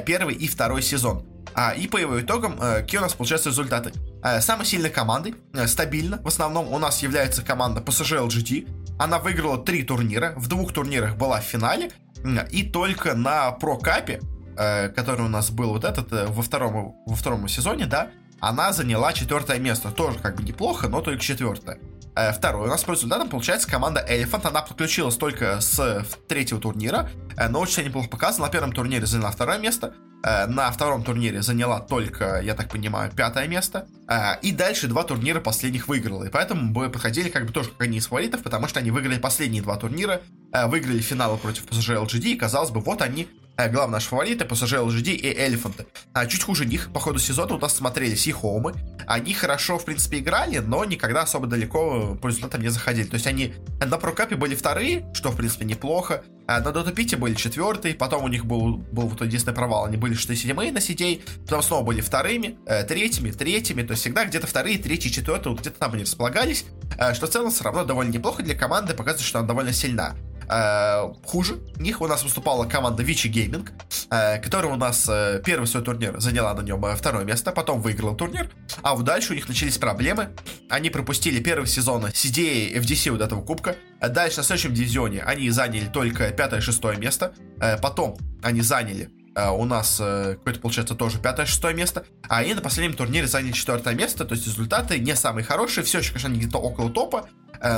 [0.04, 1.24] первый и второй сезон.
[1.54, 3.92] А, и по его итогам, какие у нас получаются результаты?
[4.40, 5.36] Самой сильной командой,
[5.66, 8.96] стабильно, в основном у нас является команда PSG LGT.
[8.98, 11.90] Она выиграла три турнира, в двух турнирах была в финале,
[12.50, 14.20] и только на прокапе
[14.56, 18.72] э, который у нас был вот этот э, во втором, во втором сезоне, да, она
[18.72, 19.90] заняла четвертое место.
[19.90, 21.78] Тоже как бы неплохо, но только четвертое.
[22.16, 22.66] Э, второе.
[22.66, 24.46] У нас по результатам получается команда Elephant.
[24.46, 28.46] Она подключилась только с третьего турнира, э, но очень неплохо показана.
[28.46, 29.94] На первом турнире заняла второе место.
[30.22, 33.86] Э, на втором турнире заняла только, я так понимаю, пятое место.
[34.42, 36.24] И дальше два турнира последних выиграла.
[36.24, 39.18] И поэтому мы подходили как бы тоже как они из фаворитов, потому что они выиграли
[39.18, 40.20] последние два турнира.
[40.66, 42.24] Выиграли финалы против PSG LGD.
[42.32, 45.86] И казалось бы, вот они главные наши фавориты, PSG LGD и Элефанты.
[46.12, 48.74] А чуть хуже них по ходу сезона у нас смотрели Сихомы.
[49.06, 53.06] Они хорошо, в принципе, играли, но никогда особо далеко по результатам не заходили.
[53.06, 56.24] То есть они на прокапе были вторые, что, в принципе, неплохо.
[56.46, 60.12] А на Pit были четвертые, потом у них был, был вот единственный провал, они были
[60.12, 64.46] что седьмые на сидей, потом снова были вторыми, э, третьими, третьими, то есть всегда где-то
[64.46, 66.66] вторые, третьи, четвертые, вот где-то там они располагались,
[66.98, 70.16] э, что в целом все равно довольно неплохо для команды, показывает, что она довольно сильна.
[70.48, 73.72] Э, хуже них у нас выступала команда Вичи Гейминг,
[74.10, 77.80] э, которая у нас э, первый свой турнир заняла на нем э, второе место, потом
[77.80, 78.50] выиграла турнир,
[78.82, 80.30] а вот дальше у них начались проблемы.
[80.68, 83.76] Они пропустили первый сезон CDA FDC вот этого кубка.
[84.00, 87.34] Дальше на следующем дивизионе они заняли только пятое-шестое место.
[87.80, 93.26] Потом они заняли у нас какое-то, получается, тоже пятое-шестое место, а они на последнем турнире
[93.26, 97.28] заняли четвертое место, то есть результаты не самые хорошие, все еще, конечно, где-то около топа,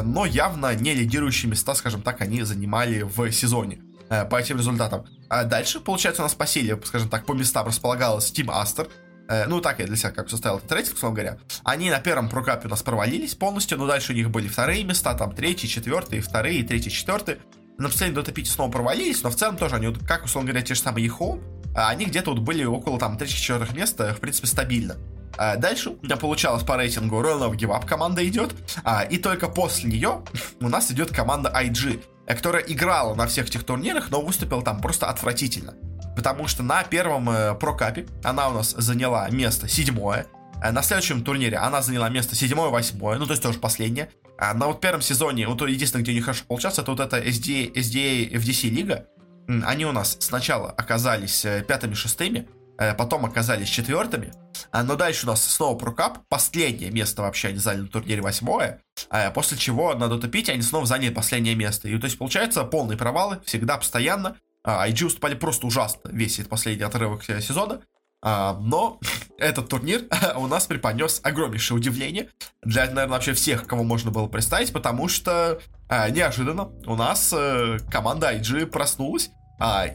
[0.03, 5.07] но явно не лидирующие места, скажем так, они занимали в сезоне э, по этим результатам.
[5.29, 8.90] А дальше, получается, у нас по силе, скажем так, по местам располагалась Team Aster.
[9.29, 11.38] Э, ну, так я для себя как составил этот рейтинг, условно говоря.
[11.64, 14.49] Они на первом Pro Cup е у нас провалились полностью, но дальше у них были
[14.49, 17.38] вторые места, там третий, четвертый, вторые, третий, четвертый.
[17.79, 20.75] На последнем Dota 5 снова провалились, но в целом тоже они, как, условно говоря, те
[20.75, 21.43] же самые EHOME,
[21.77, 24.97] они где-то вот были около там третьих-четвертых места, в принципе, стабильно.
[25.39, 29.19] А дальше у меня получалось по рейтингу Royal of Give Up команда идет, а, и
[29.19, 30.23] только после нее
[30.61, 35.09] у нас идет команда IG, которая играла на всех этих турнирах, но выступила там просто
[35.09, 35.75] отвратительно.
[36.17, 40.27] Потому что на первом э, прокапе она у нас заняла место седьмое,
[40.62, 44.09] э, на следующем турнире она заняла место седьмое, восьмое, ну то есть тоже последнее.
[44.39, 47.19] А на вот первом сезоне, вот единственное, где у них хорошо получалось, это вот эта
[47.19, 49.07] SDA, SDA FDC лига.
[49.49, 54.33] Они у нас сначала оказались э, пятыми-шестыми, Э, потом оказались четвертыми.
[54.71, 56.19] А, но дальше у нас снова прокап.
[56.29, 58.83] Последнее место вообще они заняли на турнире восьмое.
[59.09, 61.89] А, после чего на дотопите они снова заняли последнее место.
[61.89, 64.37] И то есть получается полные провалы, всегда, постоянно.
[64.65, 67.81] IG а, уступали просто ужасно весь этот последний отрывок э, сезона.
[68.23, 68.99] Но
[69.39, 70.03] этот турнир
[70.37, 72.31] у нас преподнес огромнейшее удивление
[72.63, 77.33] для, наверное, вообще всех, кого можно было представить, потому что неожиданно у нас
[77.89, 79.31] команда IG проснулась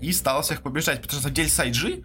[0.01, 1.01] и стала всех побеждать.
[1.01, 2.03] Потому что, на деле, с IG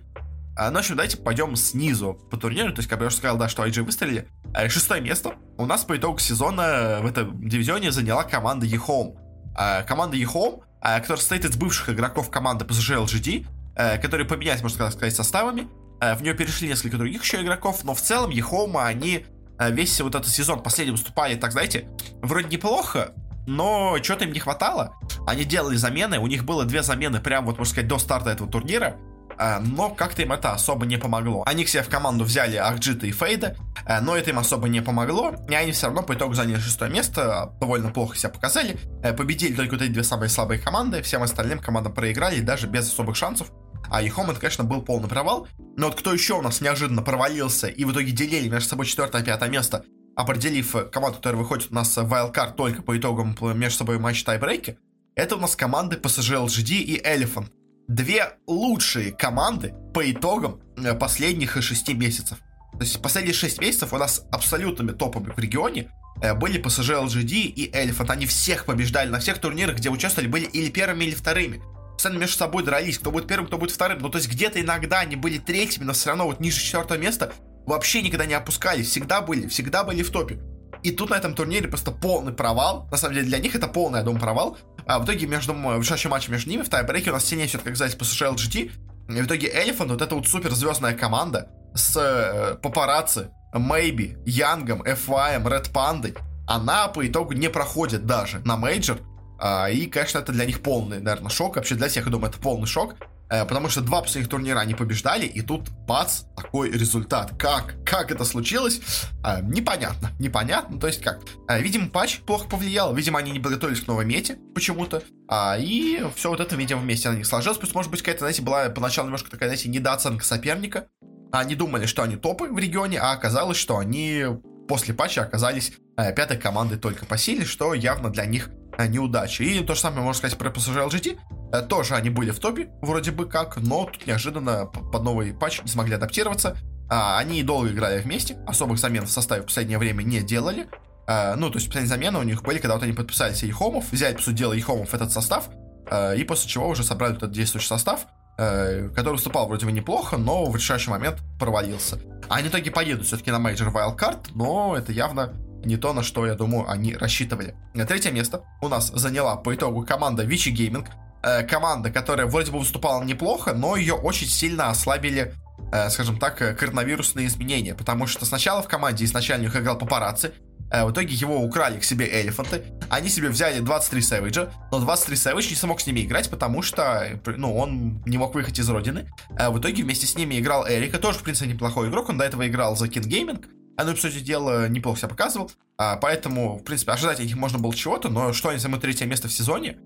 [0.59, 2.73] а, ну, в общем, давайте пойдем снизу по турниру.
[2.73, 4.27] То есть, как я уже сказал, да, что IG выстрелили.
[4.55, 9.17] А, шестое место у нас по итогу сезона в этом дивизионе заняла команда eHome.
[9.55, 14.63] А, команда eHome, а, которая состоит из бывших игроков команды PSG LGD, а, которые поменялись,
[14.63, 15.69] можно сказать, составами.
[16.01, 19.27] А, в нее перешли несколько других еще игроков, но в целом eHome, они
[19.59, 21.87] а, весь вот этот сезон последний выступали, так знаете,
[22.23, 23.13] вроде неплохо,
[23.47, 24.95] но что-то им не хватало.
[25.27, 28.51] Они делали замены, у них было две замены прямо, вот, можно сказать, до старта этого
[28.51, 28.97] турнира.
[29.39, 31.43] Э, но как-то им это особо не помогло.
[31.47, 33.57] Они к себе в команду взяли Арджита и Фейда,
[33.87, 36.91] э, но это им особо не помогло, и они все равно по итогу заняли шестое
[36.91, 41.23] место, довольно плохо себя показали, э, победили только вот эти две самые слабые команды, всем
[41.23, 43.51] остальным командам проиграли, даже без особых шансов.
[43.89, 45.47] А Ехом это, конечно, был полный провал.
[45.77, 49.23] Но вот кто еще у нас неожиданно провалился и в итоге делили между собой четвертое
[49.23, 49.85] и пятое место,
[50.17, 54.79] определив команду, которая выходит у нас в Wildcard только по итогам между собой матча тайбрейки,
[55.15, 57.51] это у нас команды PSG LGD и Elephant
[57.89, 62.39] две лучшие команды по итогам э, последних шести месяцев.
[62.73, 67.33] То есть последние шесть месяцев у нас абсолютными топами в регионе э, были PSG LGD
[67.33, 68.11] и Elephant.
[68.11, 71.63] Они всех побеждали на всех турнирах, где участвовали, были или первыми, или вторыми.
[71.93, 74.01] Постоянно между собой дрались, кто будет первым, кто будет вторым.
[74.01, 77.33] Ну, то есть где-то иногда они были третьими, но все равно вот ниже четвертого места
[77.67, 78.89] вообще никогда не опускались.
[78.89, 80.39] Всегда были, всегда были в топе.
[80.83, 82.89] И тут на этом турнире просто полный провал.
[82.91, 84.57] На самом деле для них это полный, я думаю, провал.
[84.87, 87.75] А в итоге между решающим матчем между ними в тайбрейке у нас сильнее все, как
[87.75, 88.71] сказать, PSG LGD.
[89.09, 94.83] И в итоге Elephant, вот эта вот суперзвездная команда с э, Paparazi, Maybe, Yang ом,
[94.83, 98.99] fy, Red Panda, она по итогу не проходит даже на мейджор.
[99.39, 101.57] А, и, конечно, это для них полный, наверное, шок.
[101.57, 102.95] Вообще для всех, я думаю, это полный шок.
[103.29, 107.33] Э, потому что два последних турнира они побеждали, и тут, бац, такой результат.
[107.39, 107.77] Как?
[107.85, 108.81] Как это случилось?
[109.25, 110.11] Э, непонятно.
[110.19, 110.79] Непонятно.
[110.79, 111.21] То есть как?
[111.49, 112.95] Э, видимо, патч плохо повлиял.
[112.95, 115.03] Видимо, они не подготовились к новой мете почему-то.
[115.29, 117.59] А, и все вот это, видимо, вместе на них сложилось.
[117.59, 120.87] Плюс, может быть, какая-то, знаете, была поначалу немножко такая, знаете, недооценка соперника.
[121.33, 124.25] Они думали, что они топы в регионе, а оказалось, что они
[124.69, 129.45] после патча оказались пятой командой только по силе, что явно для них э, неудача.
[129.45, 131.19] И то же самое можно сказать про PSG LGT.
[131.53, 135.63] Э, тоже они были в топе, вроде бы как, но тут неожиданно под новый патч
[135.63, 136.57] не смогли адаптироваться.
[136.89, 140.69] А, они долго играли вместе, особых замен в составе в последнее время не делали.
[141.07, 143.93] А, ну, то есть последние замены у них были, когда вот они подписали себе Ехомов,
[143.93, 145.49] взяли, по сути дела, Ехомов этот состав,
[145.91, 148.07] а, и после чего уже собрали этот действующий состав,
[148.39, 151.99] а, который выступал вроде бы неплохо, но в решающий момент провалился.
[152.29, 155.33] Они в итоге поедут все-таки на Major Wildcard, но это явно
[155.67, 157.55] не то, на что, я думаю, они рассчитывали.
[157.75, 160.87] Третье место у нас заняла по итогу команда Vichy Gaming,
[161.23, 165.35] э, команда, которая вроде бы выступала неплохо, но ее очень сильно ослабили,
[165.73, 167.75] э, скажем так, э, коронавирусные изменения.
[167.75, 170.33] Потому что сначала в команде них играл папарацци,
[170.69, 172.65] в итоге его украли к себе элефанты.
[172.91, 177.21] Они себе взяли 23 Сэвиджа, но 23 Сэвидж не смог с ними играть, потому что,
[177.25, 179.09] ну, он не мог выехать из родины.
[179.31, 182.09] В итоге вместе с ними играл Эрика, тоже, в принципе, неплохой игрок.
[182.09, 183.45] Он до этого играл за King Gaming.
[183.79, 185.51] Ну, по сути дела, неплохо себя показывал.
[185.79, 189.07] А, поэтому, в принципе, ожидать от них можно было чего-то, но что они займут третье
[189.07, 189.79] место в сезоне,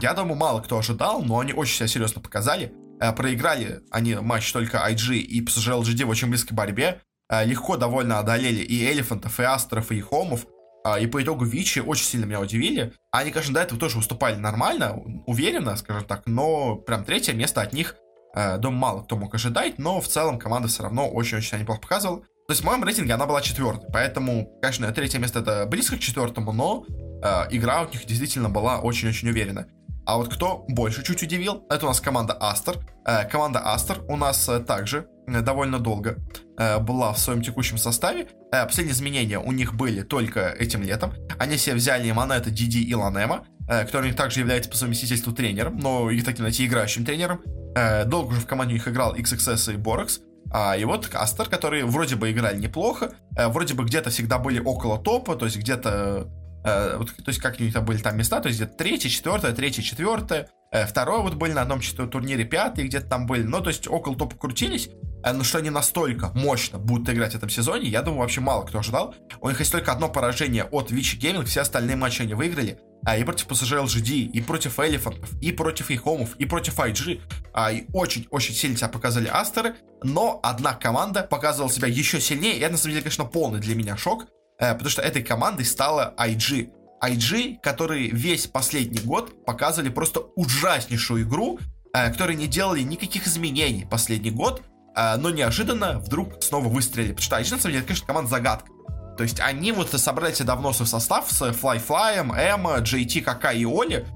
[0.00, 2.72] я думаю, мало кто ожидал, но они очень себя серьезно показали.
[3.00, 7.02] Э, проиграли они матч только IG и PSG LGD в очень близкой борьбе.
[7.30, 10.46] Э, легко довольно одолели и Элефантов, и Астеров, и Хомов.
[10.86, 12.94] Э, и по итогу Вичи очень сильно меня удивили.
[13.12, 14.94] Они, конечно, до этого тоже выступали нормально,
[15.26, 17.96] уверенно, скажем так, но прям третье место от них,
[18.34, 22.24] думаю, мало кто мог ожидать, но в целом команда все равно очень-очень неплохо показывала.
[22.46, 26.00] То есть в моем рейтинге она была четвертой, поэтому, конечно, третье место это близко к
[26.00, 26.84] четвертому, но
[27.22, 29.66] э, игра у них действительно была очень-очень уверена.
[30.04, 32.76] А вот кто больше чуть удивил, это у нас команда Астер.
[33.06, 36.18] Э, команда Астер у нас э, также э, довольно долго
[36.58, 38.26] э, была в своем текущем составе.
[38.52, 41.14] Э, последние изменения у них были только этим летом.
[41.38, 46.10] Они себе взяли Монета, Диди и Ланема, э, который также является по совместительству тренером, но
[46.10, 47.40] их таким, знаете, играющим тренером.
[47.74, 50.20] Э, долго уже в команде у них играл XXS и Борекс.
[50.54, 54.60] А, и вот Астер, которые вроде бы играли неплохо, э, вроде бы где-то всегда были
[54.60, 56.28] около топа, то есть где-то
[56.64, 59.10] Э, вот, то есть как у них там были там места, то есть где-то третье,
[59.10, 63.60] четвертое, третье, четвертое, э, второе вот были на одном турнире, пятый где-то там были, ну
[63.60, 64.88] то есть около топа крутились,
[65.22, 68.64] э, но что они настолько мощно будут играть в этом сезоне, я думаю, вообще мало
[68.64, 69.14] кто ожидал.
[69.42, 72.80] У них есть только одно поражение от Вичи Гейминг, все остальные матчи они выиграли.
[73.06, 77.20] А, и против PSG LGD, и против Элефантов, и против Ихомов, и против IG.
[77.52, 79.76] А, и очень-очень сильно себя показали Астеры.
[80.02, 82.56] Но одна команда показывала себя еще сильнее.
[82.56, 84.26] И это, на самом деле, конечно, полный для меня шок.
[84.58, 86.70] Э, потому что этой командой стала IG.
[87.02, 91.58] IG, которые весь последний год показывали просто ужаснейшую игру,
[91.92, 94.62] э, которые не делали никаких изменений последний год,
[94.96, 97.12] э, но неожиданно вдруг снова выстрелили.
[97.12, 98.70] Потому что IG, на самом деле, это, конечно, команда загадка.
[99.16, 103.64] То есть они вот собрали себе давно свой состав с Fly Эма, JT, КК и
[103.64, 104.06] Оли,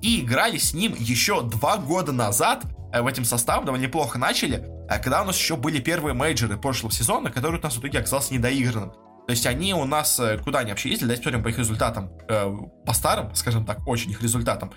[0.00, 5.22] и играли с ним еще два года назад в этом составе, довольно неплохо начали, когда
[5.22, 8.92] у нас еще были первые мейджоры прошлого сезона, который у нас в итоге оказался недоигранным.
[9.26, 12.10] То есть они у нас э, куда они вообще ездили, давайте посмотрим по их результатам,
[12.28, 14.72] э, по старым, скажем так, очень их результатам.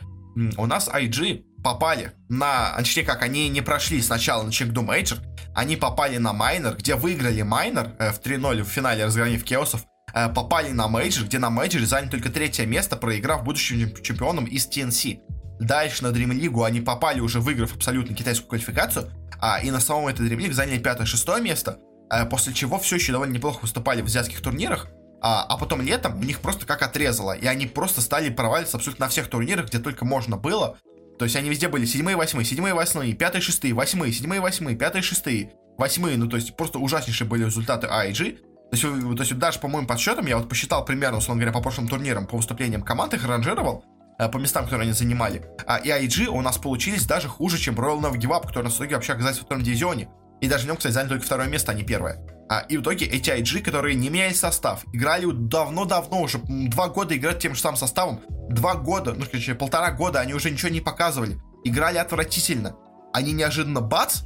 [0.57, 5.19] У нас IG попали на, а точнее как, они не прошли сначала на Chengdu Major,
[5.55, 9.85] они попали на Minor, где выиграли Minor э, в 3-0 в финале, разгромив Chaos ов,
[10.13, 14.67] э, попали на Мейджор, где на Мейджоре заняли только третье место, проиграв будущим чемпионом из
[14.67, 15.19] TNC.
[15.59, 20.07] Дальше на Dream League они попали уже выиграв абсолютно китайскую квалификацию, а, и на самом
[20.07, 21.79] этой Dream League заняли пятое-шестое место,
[22.11, 24.87] Э, после чего все еще довольно неплохо выступали в азиатских турнирах,
[25.21, 29.05] а, а потом летом у них просто как отрезало, и они просто стали проваливаться абсолютно
[29.05, 30.77] на всех турнирах, где только можно было.
[31.19, 35.01] То есть они везде были седьмые, восьмые, седьмые, восьмые, пятые, шестые, восьмые, седьмые, восьмые, пятые,
[35.01, 38.37] шестые, восьмые, ну то есть просто ужаснейшие были результаты IG.
[38.71, 41.61] То есть, то есть даже по моим подсчетам, я вот посчитал примерно, условно говоря, по
[41.61, 43.83] прошлым турнирам, по выступлениям команд, их ранжировал,
[44.17, 45.45] э, по местам, которые они занимали.
[45.67, 48.69] А, и IG у нас получились даже хуже, чем Royal Never Give Up, который на
[48.69, 50.07] итоге вообще оказался в втором дивизионе.
[50.39, 52.25] И даже в нем, кстати, заняли только второе место, а не первое.
[52.47, 57.17] А, и в итоге эти IG, которые не меняли состав, играли давно-давно уже, два года
[57.17, 60.81] играть тем же самым составом, два года, ну, короче, полтора года они уже ничего не
[60.81, 62.75] показывали, играли отвратительно.
[63.13, 64.21] Они неожиданно бац,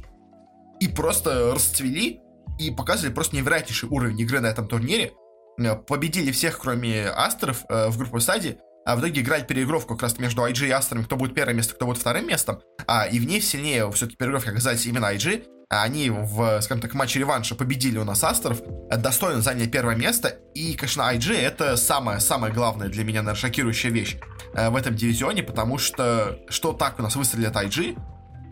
[0.80, 2.20] и просто расцвели,
[2.58, 5.12] и показывали просто невероятнейший уровень игры на этом турнире.
[5.58, 10.02] Э, победили всех, кроме Астеров, э, в групповой стадии, а в итоге играли переигровку как
[10.02, 13.18] раз между IG и Астерами, кто будет первым местом, кто будет вторым местом, а, и
[13.18, 17.98] в ней сильнее все-таки переигровки оказались именно IG, они в, скажем так, матче реванша победили
[17.98, 18.60] у нас Астеров,
[18.90, 23.90] достойно заняли первое место, и, конечно, IG это самая, самая главная для меня, наверное, шокирующая
[23.90, 24.16] вещь
[24.54, 27.98] э, в этом дивизионе, потому что что так у нас выстрелит IG,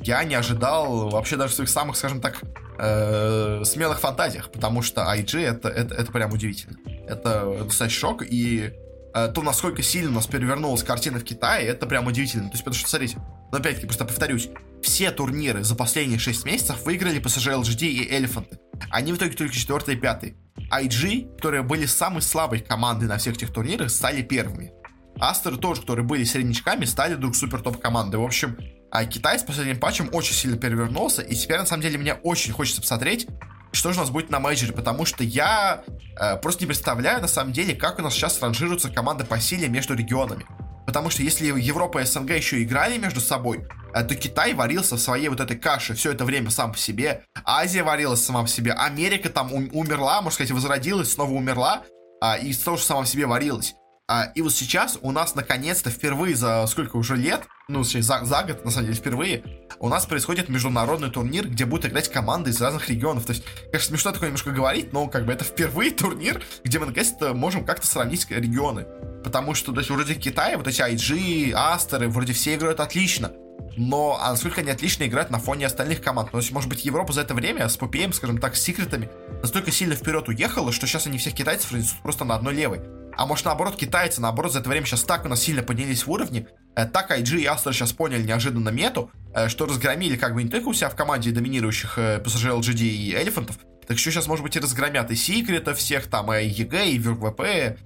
[0.02, 2.40] я не ожидал вообще даже в своих самых, скажем так,
[2.78, 6.76] э, смелых фантазиях, потому что IG это, это, это прям удивительно.
[7.06, 8.72] Это достаточно шок, и
[9.14, 12.46] э, то, насколько сильно у нас перевернулась картина в Китае, это прям удивительно.
[12.48, 13.18] То есть, потому что, смотрите,
[13.52, 14.48] но опять-таки, просто повторюсь,
[14.82, 18.58] все турниры за последние 6 месяцев выиграли PSG LGD и Элефанты.
[18.90, 20.34] Они в итоге только 4 и 5.
[20.70, 24.72] IG, которые были самой слабой командой на всех этих турнирах, стали первыми.
[25.18, 28.16] Астеры тоже, которые были среднячками, стали вдруг супер топ командой.
[28.16, 28.56] В общем,
[28.90, 32.52] а Китай с последним патчем очень сильно перевернулся, и теперь, на самом деле, мне очень
[32.52, 33.26] хочется посмотреть,
[33.72, 35.82] что же у нас будет на мейджоре, потому что я
[36.18, 39.68] э, просто не представляю, на самом деле, как у нас сейчас ранжируются команды по силе
[39.68, 40.44] между регионами.
[40.86, 45.00] Потому что если Европа и СНГ еще играли между собой, э, то Китай варился в
[45.00, 47.24] своей вот этой каше все это время сам по себе.
[47.44, 48.72] Азия варилась сама по себе.
[48.72, 51.82] Америка там умерла, можно сказать, возродилась, снова умерла.
[52.20, 53.74] А, и тоже сама по себе варилась.
[54.08, 58.42] А, и вот сейчас у нас наконец-то впервые за сколько уже лет, ну, за, за
[58.42, 59.44] год, на самом деле, впервые,
[59.78, 63.24] у нас происходит международный турнир, где будут играть команды из разных регионов.
[63.24, 66.86] То есть, конечно, смешно такое немножко говорить, но как бы это впервые турнир, где мы
[66.86, 68.86] наконец-то можем как-то сравнить регионы.
[69.24, 73.32] Потому что, то есть, вроде Китая, вот эти IG, Aster ы, вроде все играют отлично.
[73.76, 76.28] Но а насколько они отлично играют на фоне остальных команд?
[76.32, 79.08] Ну, то есть, может быть, Европа за это время с PPM, скажем так, с секретами
[79.40, 82.80] настолько сильно вперед уехала, что сейчас они всех китайцев разнесут просто на одной левой.
[83.16, 86.10] А может, наоборот, китайцы, наоборот, за это время сейчас так у нас сильно поднялись в
[86.10, 90.42] уровне, э, так IG и Aster сейчас поняли неожиданно мету, э, что разгромили как бы
[90.42, 94.10] не только у себя в команде доминирующих э, PSG, LGD и Elephant ов, так еще
[94.10, 97.78] сейчас, может быть, и разгромят и Секрета всех, там, и EG, и VP,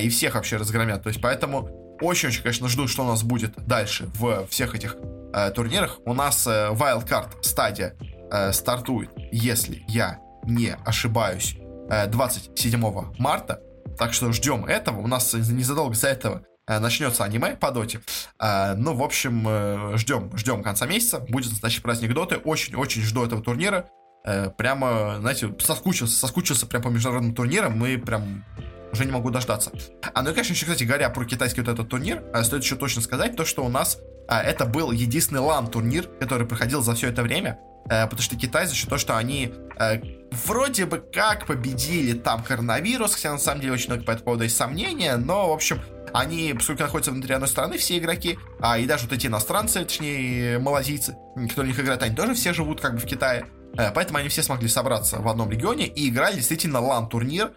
[0.00, 1.02] и всех вообще разгромят.
[1.02, 1.70] То есть, поэтому
[2.00, 4.96] очень-очень, конечно, жду, что у нас будет дальше в всех этих
[5.32, 6.00] э, турнирах.
[6.04, 7.94] У нас э, Wildcard стадия
[8.30, 11.56] э, стартует, если я не ошибаюсь,
[11.88, 13.60] э, 27 марта.
[13.98, 15.00] Так что ждем этого.
[15.00, 18.00] У нас незадолго за этого начнется аниме по доте.
[18.40, 21.20] Ну, в общем, ждем, ждем конца месяца.
[21.20, 22.36] Будет настоящий праздник доты.
[22.36, 23.88] Очень-очень жду этого турнира.
[24.56, 27.78] Прямо, знаете, соскучился, соскучился прям по международным турнирам.
[27.78, 28.44] Мы прям
[28.92, 29.72] уже не могу дождаться.
[30.14, 33.02] А, ну и, конечно, еще, кстати говоря, про китайский вот этот турнир, стоит еще точно
[33.02, 37.22] сказать, то, что у нас а, это был единственный лан-турнир, который проходил за все это
[37.22, 37.58] время.
[37.88, 42.42] Э, потому что Китай за счет того, что они э, вроде бы как победили там
[42.42, 45.80] коронавирус, хотя на самом деле очень много по этому поводу есть сомнения, но, в общем,
[46.12, 50.58] они, поскольку находятся внутри одной страны, все игроки, а и даже вот эти иностранцы, точнее,
[50.58, 51.16] малазийцы,
[51.48, 53.46] которые в них играют, они тоже все живут как бы в Китае.
[53.76, 57.52] Э, поэтому они все смогли собраться в одном регионе и играли действительно лан-турнир,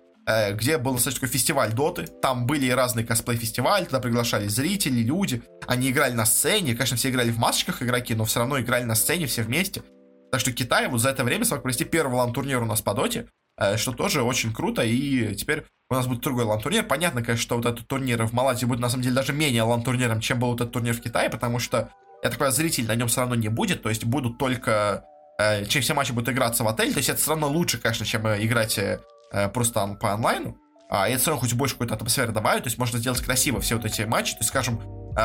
[0.52, 2.06] где был достаточно такой фестиваль доты.
[2.06, 5.42] Там были разные косплей-фестивали, туда приглашали зрители, люди.
[5.68, 6.74] Они играли на сцене.
[6.74, 9.84] Конечно, все играли в масочках игроки, но все равно играли на сцене все вместе.
[10.32, 13.28] Так что Китай вот за это время смог провести первый лан-турнир у нас по доте,
[13.58, 14.84] э, что тоже очень круто.
[14.84, 16.84] И теперь у нас будет другой лан-турнир.
[16.84, 20.20] Понятно, конечно, что вот этот турнир в Малайзии будет на самом деле даже менее лан-турниром,
[20.20, 21.92] чем был вот этот турнир в Китае, потому что,
[22.24, 25.06] я так понимаю, зрителей на нем все равно не будет, то есть будут только...
[25.40, 28.06] Э, чем все матчи будут играться в отель, то есть это все равно лучше, конечно,
[28.06, 29.00] чем играть э,
[29.54, 30.58] просто по онлайну,
[30.90, 33.76] а, это все равно хоть больше какой-то атмосферы добавит, то есть можно сделать красиво все
[33.76, 34.80] вот эти матчи, то есть, скажем,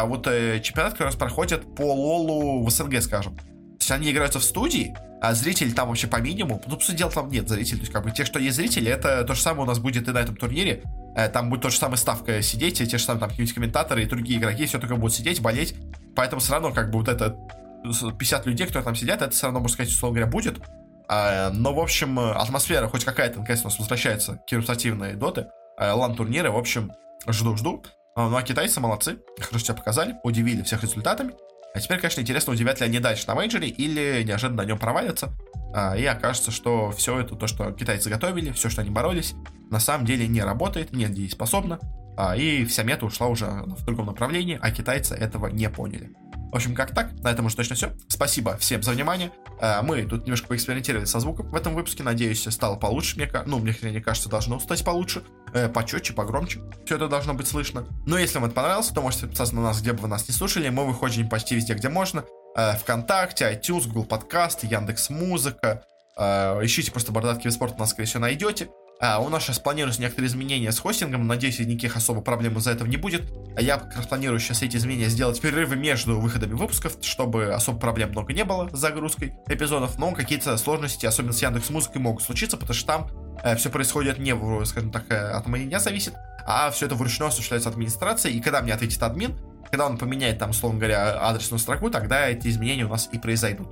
[0.05, 3.39] вот чемпионат как раз проходит по лолу в СНГ, скажем.
[3.83, 6.63] Есть они играются в студии, а зрители там вообще по минимуму.
[6.69, 7.79] Ну, по сути дела, там нет зрителей.
[7.79, 10.07] То есть, как бы, те, что есть зрители, это то же самое у нас будет
[10.09, 10.85] и на этом турнире.
[11.17, 14.05] Э, там будет то же самое ставка сидеть, и те же самые там какие-нибудь комментаторы
[14.05, 15.75] и другие игроки, все только будут сидеть, болеть.
[16.15, 17.37] Поэтому все равно, как бы, вот это
[17.83, 20.61] 50 людей, которые там сидят, это все равно, можно сказать, условно говоря, будет.
[21.09, 25.49] А, но, в общем, атмосфера хоть какая-то, наконец, у нас возвращается к репутативной доты.
[25.77, 26.93] А, лан-турниры, в общем,
[27.27, 27.83] жду-жду.
[28.15, 31.33] А, ну а китайцы молодцы, хорошо себя показали, удивили всех результатами.
[31.75, 35.33] А теперь, конечно, интересно, удивят ли они дальше на мейджоре или неожиданно на нем провалятся.
[35.75, 39.35] А, и окажется, что все это, то, что китайцы готовили, все, что они боролись,
[39.71, 41.81] на самом деле не работает, не дееспособно.
[42.17, 46.11] А, и вся мета ушла уже в другом направлении, а китайцы этого не поняли.
[46.53, 47.93] В общем, как так, на этом уже точно все.
[48.09, 49.33] Спасибо всем за внимание.
[49.59, 52.03] Э, мы тут немножко поэкспериментировали со звуком в этом выпуске.
[52.03, 53.17] Надеюсь, стало получше.
[53.17, 55.25] Мне, ну, мне, мне кажется, должно стать получше.
[55.55, 56.61] Э, почетче, погромче.
[56.85, 57.87] Все это должно быть слышно.
[58.05, 60.35] Но если вам это понравилось, то можете подписаться на нас, где бы вы нас не
[60.35, 60.69] слушали.
[60.69, 62.23] Мы выходим почти везде, где можно.
[62.55, 65.87] Э, Вконтакте, iTunes, Google Подкасты, Яндекс Музыка.
[66.15, 68.69] Ищите просто Бородатки Спорт, нас, скорее всего, найдете.
[69.03, 71.27] А, у нас сейчас планируются некоторые изменения с хостингом.
[71.27, 73.25] Надеюсь, никаких особо проблем из-за этого не будет.
[73.57, 77.81] А я как раз планирую сейчас эти изменения сделать перерывы между выходами выпусков, чтобы особо
[77.81, 79.99] проблем много не было с загрузкой эпизодов.
[79.99, 83.09] Но какие-то сложности, особенно с Яндекс Музыкой, могут случиться, потому что там
[83.43, 84.37] э, все происходит не,
[84.67, 86.15] скажем так, э, от меня зависит,
[86.47, 88.39] а все это вручную осуществляется администрацией.
[88.39, 89.37] И когда мне ответит админ,
[89.69, 93.67] когда он поменяет там, условно говоря, адресную строку, тогда эти изменения у нас и произойдут.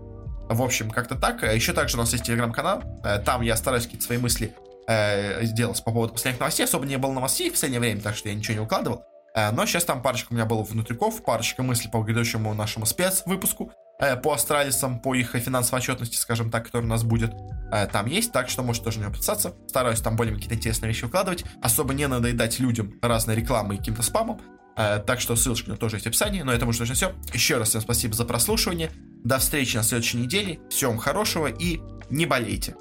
[0.48, 1.44] В общем, как-то так.
[1.44, 2.82] Еще также у нас есть телеграм-канал.
[3.04, 4.52] Э, там я стараюсь какие-то свои мысли
[4.90, 6.64] э, по поводу последних новостей.
[6.64, 9.04] Особо не было новостей в последнее время, так что я ничего не укладывал.
[9.34, 13.72] Э, но сейчас там парочка у меня было внутриков, парочка мыслей по грядущему нашему спецвыпуску
[14.00, 17.32] э, по астралисам, по их финансовой отчетности, скажем так, который у нас будет.
[17.72, 19.54] Э, там есть, так что можете тоже него подписаться.
[19.68, 21.44] Стараюсь там более какие-то интересные вещи выкладывать.
[21.62, 24.40] Особо не надоедать людям разной рекламой и каким-то спамом.
[24.76, 26.40] Так что ссылочка тоже есть в описании.
[26.40, 27.12] Но это может точно все.
[27.34, 28.90] Еще раз всем спасибо за прослушивание.
[29.24, 30.60] До встречи на следующей неделе.
[30.70, 32.76] Всем хорошего и не болейте.